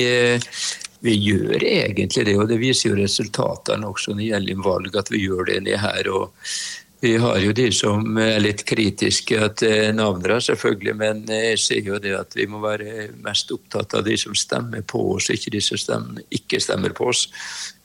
vi, 1.05 1.19
gjør 1.29 1.61
egentlig 1.61 2.25
det. 2.31 2.39
Og 2.41 2.49
det 2.49 2.61
viser 2.63 2.95
jo 2.95 3.03
resultatene 3.03 3.93
også 3.93 4.15
når 4.15 4.23
det 4.23 4.33
gjelder 4.33 4.67
valg, 4.71 4.99
at 5.05 5.13
vi 5.13 5.25
gjør 5.27 5.53
det 5.53 5.81
her. 5.83 6.13
og 6.13 6.53
vi 7.01 7.17
har 7.17 7.39
jo 7.39 7.53
de 7.53 7.67
som 7.77 8.17
er 8.21 8.39
litt 8.41 8.63
kritiske 8.67 9.49
til 9.61 9.97
navnene, 9.97 10.39
selvfølgelig, 10.41 10.95
men 10.97 11.23
jeg 11.29 11.59
ser 11.61 11.91
jo 11.91 12.01
det 12.03 12.15
at 12.17 12.37
vi 12.37 12.47
må 12.49 12.61
være 12.63 13.11
mest 13.25 13.53
opptatt 13.53 13.99
av 13.99 14.07
de 14.07 14.17
som 14.21 14.35
stemmer 14.37 14.85
på 14.89 15.03
oss, 15.17 15.29
ikke 15.35 15.53
de 15.53 15.61
som 15.65 15.81
stemmer, 15.81 16.25
ikke 16.33 16.61
stemmer 16.63 16.97
på 16.97 17.11
oss. 17.13 17.27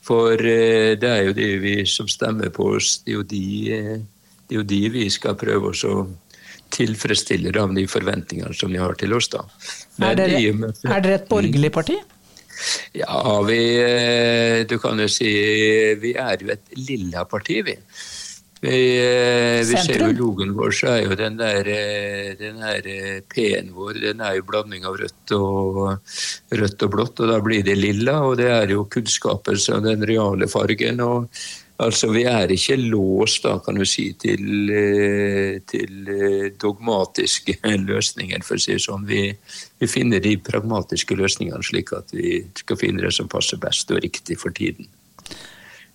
For 0.02 0.32
eh, 0.34 0.94
det 0.98 1.10
er 1.10 1.28
jo 1.28 1.36
de 1.36 1.50
vi 1.62 1.76
som 1.86 2.08
stemmer 2.10 2.50
på 2.54 2.72
oss, 2.78 2.96
det 3.04 3.12
er 3.12 3.18
jo 3.20 3.26
de, 3.34 3.44
eh, 3.76 4.00
er 4.48 4.58
jo 4.58 4.64
de 4.66 4.80
vi 4.96 5.04
skal 5.12 5.36
prøve 5.38 5.74
oss 5.74 5.84
å 5.88 6.06
tilfredsstille 6.72 7.52
av 7.60 7.74
de 7.76 7.84
forventningene 7.90 8.56
som 8.56 8.72
de 8.72 8.80
har 8.80 8.96
til 8.96 9.12
oss. 9.12 9.28
da. 9.32 9.44
Er 10.08 10.16
dere, 10.16 10.40
er 10.40 11.04
dere 11.04 11.20
et 11.20 11.28
borgerlig 11.28 11.72
parti? 11.74 11.98
Ja, 12.94 13.42
vi 13.46 13.60
eh, 13.80 14.62
Du 14.68 14.76
kan 14.78 15.00
jo 15.00 15.08
si 15.10 15.30
vi 16.00 16.12
er 16.18 16.42
jo 16.42 16.52
et 16.54 16.76
lilla 16.78 17.24
parti, 17.28 17.60
vi. 17.66 17.76
Vi, 18.62 18.98
eh, 18.98 19.66
vi 19.66 19.78
ser 19.82 20.04
jo 20.04 20.12
logoen 20.14 20.52
vår, 20.54 20.74
så 20.78 20.92
er 20.92 21.00
jo 21.02 21.16
den 21.18 21.34
der, 21.40 21.66
eh, 21.66 22.28
den 22.38 22.60
eh, 22.62 23.16
P-en 23.26 23.72
vår 23.74 23.98
den 23.98 24.22
er 24.22 24.36
jo 24.36 24.44
blanding 24.46 24.86
av 24.86 25.00
rødt 25.00 25.32
og, 25.34 25.80
rødt 26.60 26.84
og 26.86 26.92
blått, 26.92 27.22
og 27.24 27.32
da 27.32 27.40
blir 27.42 27.64
det 27.66 27.74
lilla. 27.74 28.20
Og 28.22 28.36
det 28.38 28.46
er 28.54 28.70
jo 28.70 28.84
kunnskapen 28.86 29.58
som 29.58 29.82
den 29.82 30.06
reale 30.06 30.46
fargen. 30.46 31.02
og 31.02 31.28
Altså, 31.82 32.12
Vi 32.12 32.22
er 32.22 32.52
ikke 32.54 32.76
låst 32.78 33.42
da, 33.42 33.56
kan 33.58 33.74
du 33.74 33.84
si, 33.84 34.12
til, 34.14 34.70
til 35.66 36.10
dogmatiske 36.54 37.56
løsninger, 37.90 38.44
for 38.46 38.54
å 38.54 38.62
si 38.62 38.76
det 38.76 38.84
sånn. 38.84 39.08
Vi, 39.08 39.24
vi, 39.80 39.88
finner 39.90 40.22
de 40.22 40.36
pragmatiske 40.38 41.18
løsningene 41.18 41.66
slik 41.66 41.90
at 41.98 42.14
vi 42.14 42.44
skal 42.54 42.78
finne 42.78 43.02
det 43.02 43.10
som 43.16 43.26
passer 43.26 43.58
best 43.58 43.90
og 43.90 44.04
riktig 44.06 44.38
for 44.38 44.54
tiden. 44.54 44.86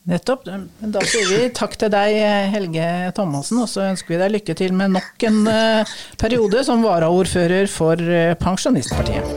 Nettopp. 0.07 0.45
Da 0.47 1.01
sier 1.03 1.27
vi 1.27 1.47
takk 1.51 1.73
til 1.81 1.89
deg, 1.91 2.15
Helge 2.53 2.85
Thomassen, 3.17 3.59
og 3.59 3.67
så 3.67 3.89
ønsker 3.89 4.13
vi 4.13 4.19
deg 4.21 4.31
lykke 4.37 4.53
til 4.55 4.71
med 4.77 4.93
nok 4.95 5.25
en 5.27 5.41
eh, 5.51 5.97
periode 6.21 6.61
som 6.63 6.85
varaordfører 6.85 7.67
for 7.67 7.99
eh, 7.99 8.31
Pensjonistpartiet. 8.39 9.27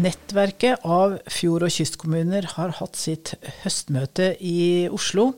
Nettverket 0.00 0.80
av 0.80 1.18
fjord- 1.28 1.68
og 1.68 1.76
kystkommuner 1.76 2.48
har 2.56 2.72
hatt 2.80 2.96
sitt 2.96 3.34
høstmøte 3.60 4.32
i 4.40 4.88
Oslo. 4.88 5.34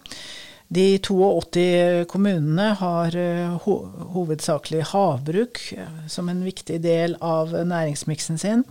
De 0.72 1.00
82 1.02 2.06
kommunene 2.08 2.76
har 2.78 3.18
eh, 3.18 3.56
ho 3.66 3.80
hovedsakelig 4.14 4.92
havbruk 4.94 5.66
som 6.06 6.30
en 6.30 6.46
viktig 6.46 6.78
del 6.86 7.18
av 7.18 7.50
næringsmiksen 7.50 8.38
sin. 8.38 8.62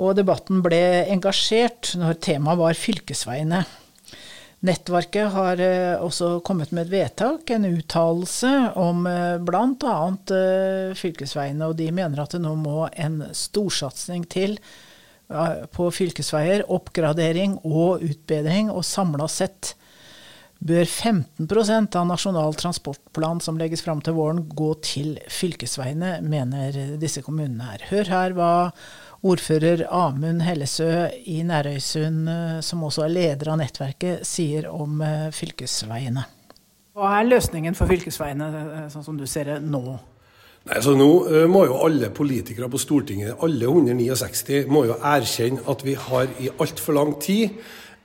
Og 0.00 0.16
debatten 0.16 0.62
ble 0.64 0.80
engasjert 1.12 1.92
når 2.00 2.18
temaet 2.24 2.60
var 2.60 2.78
fylkesveiene. 2.78 3.64
Nettverket 4.64 5.30
har 5.32 5.60
eh, 5.64 5.96
også 6.04 6.42
kommet 6.44 6.72
med 6.76 6.84
et 6.84 6.92
vedtak, 6.92 7.48
en 7.48 7.64
uttalelse 7.64 8.50
om 8.80 9.06
eh, 9.08 9.38
bl.a. 9.40 9.94
Eh, 10.36 10.92
fylkesveiene, 11.00 11.70
og 11.70 11.78
de 11.78 11.88
mener 11.96 12.20
at 12.20 12.36
det 12.36 12.42
nå 12.44 12.52
må 12.60 12.84
en 12.92 13.22
storsatsing 13.32 14.28
til 14.32 14.58
på 15.30 15.84
fylkesveier, 15.94 16.64
oppgradering 16.74 17.52
og 17.62 18.02
utbedring, 18.02 18.66
og 18.74 18.82
samla 18.82 19.28
sett 19.30 19.76
bør 20.60 20.84
15% 20.84 21.96
av 21.96 22.08
Nasjonal 22.08 22.56
transportplan 22.60 23.40
som 23.40 23.58
legges 23.60 23.82
fram 23.84 24.02
til 24.04 24.16
våren, 24.16 24.42
gå 24.44 24.74
til 24.84 25.14
fylkesveiene, 25.32 26.18
mener 26.20 26.98
disse 27.00 27.24
kommunene 27.24 27.70
her. 27.72 27.86
Hør 27.90 28.12
her 28.12 28.36
hva 28.36 28.50
ordfører 29.26 29.86
Amund 29.92 30.44
Hellesø 30.44 31.08
i 31.28 31.40
Nærøysund, 31.44 32.28
eh, 32.28 32.60
som 32.64 32.84
også 32.84 33.06
er 33.06 33.14
leder 33.14 33.52
av 33.52 33.60
nettverket, 33.60 34.24
sier 34.28 34.68
om 34.72 35.00
eh, 35.04 35.28
fylkesveiene. 35.34 36.24
Hva 36.96 37.16
er 37.18 37.28
løsningen 37.28 37.76
for 37.78 37.90
fylkesveiene, 37.90 38.48
eh, 38.60 38.86
sånn 38.92 39.06
som 39.06 39.20
du 39.20 39.26
ser 39.28 39.52
det 39.52 39.60
nå? 39.64 39.84
Nei, 40.68 40.80
så 40.84 40.92
Nå 40.92 41.08
må 41.48 41.64
jo 41.64 41.78
alle 41.86 42.10
politikere 42.12 42.68
på 42.68 42.78
Stortinget, 42.80 43.38
alle 43.40 43.64
169, 43.64 44.66
må 44.68 44.84
jo 44.90 44.98
erkjenne 45.00 45.64
at 45.72 45.84
vi 45.86 45.96
har 45.96 46.28
i 46.36 46.50
altfor 46.60 46.98
lang 46.98 47.14
tid 47.16 47.56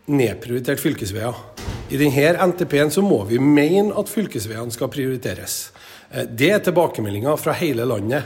nedprioritert 0.08 0.80
fylkesveier. 0.80 1.75
I 1.86 2.00
denne 2.02 2.48
NTP-en 2.50 2.90
så 2.90 3.04
må 3.06 3.20
vi 3.30 3.38
mene 3.38 3.94
at 4.00 4.10
fylkesveiene 4.10 4.74
skal 4.74 4.90
prioriteres. 4.90 5.70
Det 6.10 6.48
er 6.50 6.64
tilbakemeldinger 6.66 7.38
fra 7.38 7.54
hele 7.60 7.86
landet. 7.86 8.26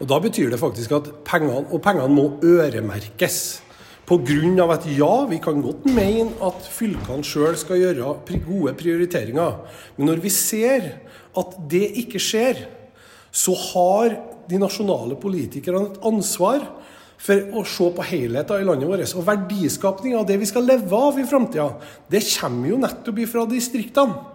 Og 0.00 0.08
Da 0.10 0.18
betyr 0.20 0.50
det 0.50 0.58
faktisk 0.58 0.92
at 0.92 1.12
pengene, 1.24 1.68
og 1.70 1.82
pengene 1.82 2.10
må 2.10 2.40
øremerkes. 2.42 3.62
Pga. 4.06 4.72
at 4.72 4.86
ja, 4.86 5.26
vi 5.26 5.38
kan 5.38 5.62
godt 5.62 5.84
mene 5.84 6.30
at 6.42 6.66
fylkene 6.70 7.24
sjøl 7.24 7.56
skal 7.56 7.78
gjøre 7.78 8.18
gode 8.46 8.74
prioriteringer. 8.74 9.54
Men 9.96 10.06
når 10.06 10.20
vi 10.22 10.30
ser 10.30 10.82
at 11.36 11.56
det 11.70 11.90
ikke 12.02 12.18
skjer, 12.18 12.66
så 13.32 13.54
har 13.54 14.16
de 14.48 14.58
nasjonale 14.58 15.16
politikerne 15.16 15.90
et 15.90 15.98
ansvar 16.02 16.62
for 17.18 17.58
å 17.58 17.64
se 17.66 17.90
på 17.96 18.06
helheten 18.06 18.62
i 18.62 18.68
landet 18.68 18.90
vårt. 18.90 19.16
Og 19.16 19.26
verdiskapning 19.26 20.16
av 20.18 20.26
det 20.28 20.38
vi 20.40 20.48
skal 20.48 20.66
leve 20.68 21.02
av 21.08 21.18
i 21.20 21.26
framtida, 21.28 21.68
det 22.12 22.24
kommer 22.36 22.72
jo 22.72 22.80
nettopp 22.82 23.22
fra 23.32 23.46
distriktene. 23.50 24.32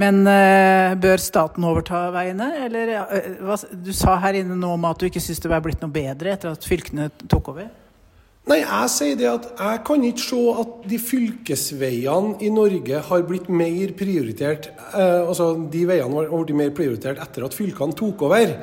Men 0.00 0.22
uh, 0.24 0.94
bør 0.96 1.20
staten 1.20 1.64
overta 1.68 2.06
veiene, 2.14 2.48
eller 2.64 2.94
uh, 2.96 3.16
hva, 3.44 3.58
Du 3.76 3.92
sa 3.92 4.16
her 4.22 4.38
inne 4.40 4.56
nå 4.56 4.70
om 4.78 4.86
at 4.88 5.00
du 5.00 5.10
ikke 5.10 5.20
syns 5.20 5.42
det 5.44 5.52
var 5.52 5.60
blitt 5.64 5.84
noe 5.84 5.92
bedre 5.92 6.32
etter 6.32 6.54
at 6.54 6.64
fylkene 6.64 7.10
tok 7.28 7.52
over? 7.52 7.68
Nei, 8.48 8.58
jeg 8.58 8.90
sier 8.90 9.18
det 9.20 9.28
at 9.30 9.44
jeg 9.52 9.82
kan 9.86 10.06
ikke 10.08 10.24
se 10.24 10.40
at 10.64 10.70
de 10.90 10.98
fylkesveiene 10.98 12.40
i 12.42 12.48
Norge 12.50 13.02
har 13.06 13.26
blitt 13.28 13.46
mer 13.52 13.92
prioritert 13.94 14.72
uh, 14.96 15.28
Altså 15.28 15.52
de 15.70 15.84
veiene 15.86 16.24
har 16.24 16.32
blitt 16.32 16.58
mer 16.58 16.72
prioritert 16.74 17.20
etter 17.22 17.46
at 17.46 17.54
fylkene 17.54 17.94
tok 17.98 18.24
over. 18.30 18.56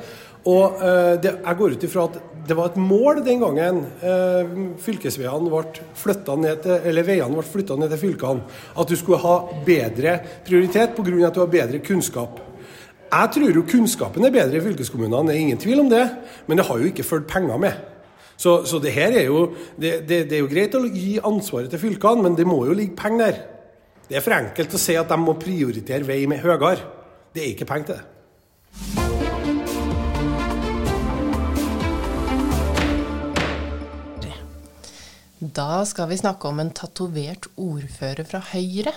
Og 0.48 0.80
det, 1.20 1.34
jeg 1.36 1.56
går 1.58 1.74
ut 1.76 1.82
ifra 1.84 2.04
at 2.08 2.14
det 2.50 2.56
var 2.58 2.70
et 2.70 2.78
mål 2.80 3.20
den 3.24 3.42
gangen 3.42 3.80
eh, 4.02 4.54
fylkesveiene 4.82 5.50
ble 5.52 5.84
flytta 5.98 6.36
ned 6.40 6.62
til, 6.64 6.86
eller 6.90 7.06
veiene 7.06 7.36
ble 7.36 7.44
flytta 7.46 7.76
ned 7.78 7.92
til 7.92 8.02
fylkene, 8.06 8.46
at 8.74 8.90
du 8.90 8.96
skulle 8.98 9.20
ha 9.22 9.36
bedre 9.66 10.16
prioritet 10.46 10.96
pga. 10.96 11.26
at 11.28 11.36
du 11.36 11.40
har 11.44 11.52
bedre 11.52 11.78
kunnskap. 11.84 12.40
Jeg 13.10 13.30
tror 13.34 13.54
jo 13.54 13.66
kunnskapen 13.66 14.24
er 14.24 14.34
bedre 14.34 14.58
i 14.58 14.64
fylkeskommunene, 14.64 15.28
det 15.28 15.36
er 15.36 15.44
ingen 15.44 15.58
tvil 15.58 15.84
om 15.84 15.90
det. 15.90 16.04
Men 16.46 16.58
det 16.58 16.66
har 16.66 16.78
jo 16.78 16.90
ikke 16.90 17.06
fulgt 17.06 17.30
penger 17.30 17.58
med. 17.58 17.72
Så, 18.36 18.64
så 18.64 18.78
det 18.80 18.94
her 18.94 19.12
er 19.12 19.26
jo 19.26 19.50
det, 19.76 20.08
det, 20.08 20.24
det, 20.30 20.38
er 20.38 20.44
jo 20.44 20.50
greit 20.50 20.74
å 20.74 20.84
gi 20.86 21.18
ansvaret 21.18 21.70
til 21.70 21.82
fylkene, 21.82 22.24
men 22.24 22.38
det 22.38 22.46
må 22.48 22.62
jo 22.66 22.76
ligge 22.76 22.96
penger 22.96 23.26
der. 23.26 23.42
Det 24.08 24.18
er 24.18 24.24
for 24.24 24.38
enkelt 24.38 24.74
å 24.74 24.80
si 24.80 24.96
at 24.98 25.10
de 25.10 25.20
må 25.20 25.36
prioritere 25.38 26.06
vei 26.06 26.24
med 26.30 26.42
høyere. 26.42 26.80
Det 27.34 27.44
er 27.44 27.52
ikke 27.52 27.68
penger 27.68 27.92
til 27.92 28.00
det. 28.00 29.09
Da 35.40 35.86
skal 35.88 36.08
vi 36.08 36.18
snakke 36.20 36.48
om 36.48 36.58
en 36.60 36.70
tatovert 36.76 37.46
ordfører 37.56 38.26
fra 38.28 38.42
Høyre. 38.50 38.92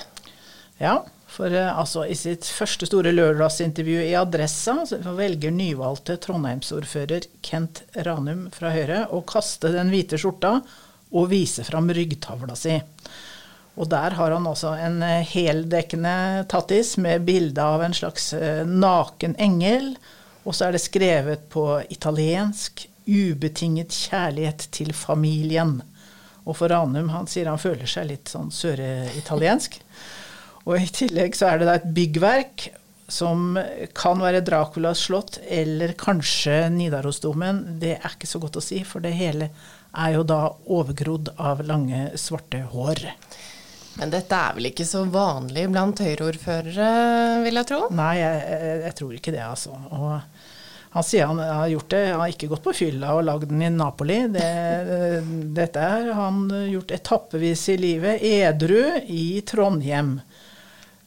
Ja, 0.75 0.97
for 1.31 1.53
eh, 1.55 1.69
altså, 1.71 2.03
i 2.03 2.17
sitt 2.19 2.43
første 2.51 2.89
store 2.89 3.13
lørdagsintervju 3.15 4.01
i 4.03 4.17
Adressa 4.19 4.75
velger 5.15 5.53
nyvalgte 5.55 6.17
trondheimsordfører 6.25 7.29
Kent 7.47 7.85
Ranum 8.03 8.49
fra 8.51 8.73
Høyre 8.75 9.05
å 9.15 9.21
kaste 9.23 9.71
den 9.71 9.93
hvite 9.93 10.19
skjorta 10.19 10.57
og 11.13 11.29
vise 11.31 11.63
fram 11.63 11.87
ryggtavla 11.95 12.59
si. 12.59 12.75
Og 13.79 13.87
der 13.89 14.19
har 14.19 14.35
han 14.35 14.49
også 14.49 14.75
en 14.83 14.99
eh, 14.99 15.23
heldekkende 15.23 16.43
tattis 16.51 16.97
med 16.99 17.23
bilde 17.23 17.63
av 17.63 17.87
en 17.87 17.95
slags 17.95 18.33
eh, 18.35 18.67
naken 18.67 19.39
engel. 19.39 19.93
Og 20.43 20.51
så 20.51 20.67
er 20.67 20.75
det 20.75 20.83
skrevet 20.83 21.47
på 21.55 21.79
italiensk 21.87 22.89
'ubetinget 23.07 23.95
kjærlighet 23.95 24.67
til 24.75 24.91
familien'. 24.91 25.79
Og 26.43 26.57
for 26.59 26.71
Ranum 26.71 27.11
han 27.13 27.29
sier 27.29 27.49
han 27.51 27.61
føler 27.61 27.89
seg 27.89 28.09
litt 28.09 28.31
sånn 28.31 28.51
søreitaliensk. 28.53 29.79
Og 30.63 30.79
i 30.79 30.87
tillegg 30.91 31.35
så 31.35 31.51
er 31.51 31.61
det 31.61 31.69
da 31.69 31.77
et 31.79 31.91
byggverk 31.95 32.69
som 33.11 33.57
kan 33.95 34.21
være 34.23 34.41
Draculas 34.47 35.03
slott 35.05 35.37
eller 35.43 35.93
kanskje 35.99 36.69
Nidarosdomen. 36.73 37.63
Det 37.81 37.97
er 37.97 38.15
ikke 38.15 38.29
så 38.29 38.41
godt 38.41 38.59
å 38.59 38.63
si, 38.63 38.81
for 38.87 39.03
det 39.03 39.13
hele 39.17 39.51
er 39.93 40.15
jo 40.15 40.23
da 40.25 40.47
overgrodd 40.73 41.33
av 41.37 41.61
lange, 41.67 42.07
svarte 42.17 42.63
hår. 42.71 43.03
Men 43.99 44.09
dette 44.09 44.37
er 44.37 44.55
vel 44.57 44.71
ikke 44.71 44.87
så 44.89 45.03
vanlig 45.05 45.67
blant 45.69 45.99
Høyre-ordførere, 46.01 46.87
vil 47.43 47.59
jeg 47.59 47.69
tro? 47.69 47.81
Nei, 47.93 48.15
jeg, 48.17 48.39
jeg, 48.49 48.79
jeg, 48.87 48.95
tror 48.97 49.19
ikke 49.19 49.33
det, 49.35 49.43
altså. 49.45 49.75
Og 49.93 50.32
han 50.93 51.03
sier 51.03 51.25
han 51.25 51.39
har 51.41 51.67
gjort 51.71 51.89
det, 51.89 52.01
han 52.11 52.19
har 52.21 52.31
ikke 52.33 52.47
gått 52.51 52.63
på 52.67 52.73
fylla 52.77 53.15
og 53.17 53.23
lagd 53.25 53.47
den 53.49 53.63
i 53.65 53.69
Napoli. 53.73 54.19
Det, 54.29 54.49
dette 55.57 55.85
har 55.89 56.11
han 56.19 56.43
gjort 56.69 56.93
etappevis 56.93 57.63
i 57.73 57.77
livet, 57.81 58.21
edru 58.21 58.99
i 59.09 59.41
Trondheim. 59.41 60.19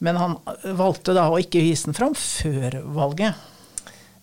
Men 0.02 0.18
han 0.18 0.34
valgte 0.76 1.14
da 1.14 1.28
å 1.30 1.38
ikke 1.38 1.62
vise 1.62 1.86
den 1.86 1.96
fram 1.96 2.18
før 2.18 2.80
valget. 2.98 3.46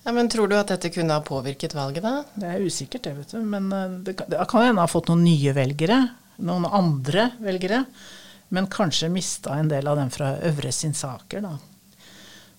Ja, 0.03 0.11
men 0.11 0.27
Tror 0.29 0.51
du 0.51 0.57
at 0.59 0.67
dette 0.67 0.91
kunne 0.91 1.15
ha 1.15 1.23
påvirket 1.23 1.77
valget, 1.77 2.03
da? 2.03 2.25
Det 2.35 2.49
er 2.51 2.67
usikkert, 2.67 3.07
det, 3.07 3.13
vet 3.21 3.31
du. 3.31 3.39
Men 3.47 3.71
eh, 3.71 3.99
det, 4.03 4.17
det 4.27 4.45
kan 4.51 4.67
hende 4.67 4.83
ha 4.83 4.91
fått 4.91 5.07
noen 5.13 5.23
nye 5.23 5.55
velgere. 5.55 6.01
Noen 6.43 6.67
andre 6.67 7.29
velgere. 7.39 7.85
Men 8.51 8.67
kanskje 8.67 9.07
mista 9.09 9.55
en 9.55 9.71
del 9.71 9.87
av 9.87 9.95
dem 9.97 10.11
fra 10.11 10.35
Øvre 10.43 10.75
sin 10.75 10.91
saker, 10.93 11.47
da. 11.47 11.55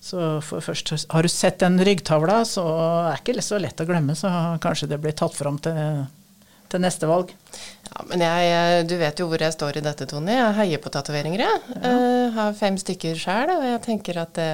Så 0.05 0.19
først, 0.43 0.91
har 1.09 1.25
du 1.25 1.31
sett 1.31 1.63
den 1.63 1.79
ryggtavla, 1.81 2.43
så 2.45 2.61
er 3.09 3.15
det 3.15 3.23
ikke 3.23 3.41
så 3.41 3.57
lett 3.57 3.79
å 3.81 3.87
glemme, 3.89 4.13
så 4.13 4.29
kanskje 4.61 4.91
det 4.91 4.99
blir 5.01 5.15
tatt 5.17 5.33
fram 5.33 5.57
til 5.65 5.79
til 6.75 6.83
neste 6.83 7.09
valg. 7.09 7.33
Ja, 7.85 8.03
men 8.09 8.23
jeg, 8.23 8.87
Du 8.89 8.95
vet 8.99 9.19
jo 9.19 9.27
hvor 9.29 9.41
jeg 9.41 9.55
står 9.55 9.79
i 9.79 9.83
dette, 9.85 10.07
Tony. 10.09 10.33
Jeg 10.33 10.55
heier 10.57 10.81
på 10.83 10.91
tatoveringer. 10.91 11.43
Jeg 11.43 11.61
ja. 11.71 11.91
uh, 11.93 12.33
har 12.35 12.57
fem 12.57 12.77
stykker 12.81 13.15
sjøl, 13.19 13.53
og 13.53 13.63
jeg 13.67 13.81
tenker 13.85 14.19
at 14.19 14.33
det, 14.35 14.49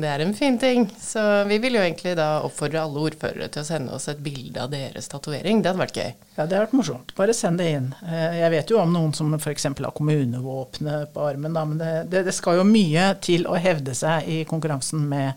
det, 0.00 0.12
er 0.12 0.24
en 0.24 0.34
fin 0.36 0.56
ting. 0.60 0.86
Så 1.02 1.20
vi 1.50 1.58
vil 1.62 1.76
jo 1.76 1.84
egentlig 1.84 2.16
da 2.18 2.28
oppfordre 2.46 2.84
alle 2.86 3.02
ordførere 3.10 3.50
til 3.52 3.64
å 3.64 3.68
sende 3.68 3.92
oss 3.96 4.08
et 4.12 4.22
bilde 4.24 4.62
av 4.62 4.72
deres 4.72 5.10
tatovering. 5.12 5.60
Det 5.60 5.72
hadde 5.72 5.84
vært 5.84 6.00
gøy. 6.00 6.08
Ja, 6.14 6.38
det 6.38 6.46
hadde 6.46 6.64
vært 6.64 6.78
morsomt. 6.78 7.14
Bare 7.18 7.36
send 7.36 7.60
det 7.60 7.68
inn. 7.74 7.92
Jeg 8.06 8.52
vet 8.54 8.72
jo 8.72 8.80
om 8.80 8.96
noen 8.96 9.12
som 9.16 9.34
f.eks. 9.36 9.68
har 9.68 9.94
kommunevåpenet 9.96 11.12
på 11.12 11.28
armen, 11.28 11.56
da, 11.56 11.66
men 11.68 11.82
det, 11.82 11.92
det, 12.12 12.26
det 12.30 12.36
skal 12.36 12.62
jo 12.62 12.66
mye 12.68 13.12
til 13.24 13.48
å 13.50 13.58
hevde 13.60 13.96
seg 13.96 14.28
i 14.30 14.42
konkurransen 14.48 15.04
med 15.10 15.36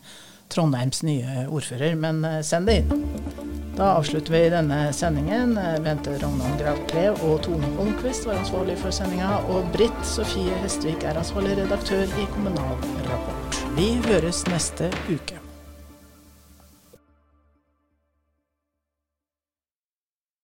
Trondheims 0.49 1.03
nye 1.07 1.45
ordfører. 1.47 1.95
Men 1.99 2.23
uh, 2.25 2.39
send 2.45 2.69
det 2.69 2.81
inn. 2.83 3.09
Da 3.79 3.93
avslutter 3.95 4.33
vi 4.35 4.41
denne 4.51 4.79
sendingen. 4.93 5.53
Bente 5.85 6.17
Rognan 6.19 6.57
Gravklev 6.59 7.21
og 7.23 7.37
Tone 7.45 7.69
Holmquist 7.77 8.27
var 8.27 8.41
ansvarlig 8.41 8.75
for 8.81 8.91
sendinga, 8.91 9.37
og 9.47 9.69
Britt 9.75 10.01
Sofie 10.03 10.57
Hestvik 10.65 11.07
er 11.07 11.21
ansvarlig 11.21 11.55
redaktør 11.61 12.03
i 12.19 12.27
Kommunal 12.33 12.75
Rapport. 13.07 13.61
Vi 13.79 13.93
høres 14.09 14.43
neste 14.51 14.91
uke. 15.07 15.48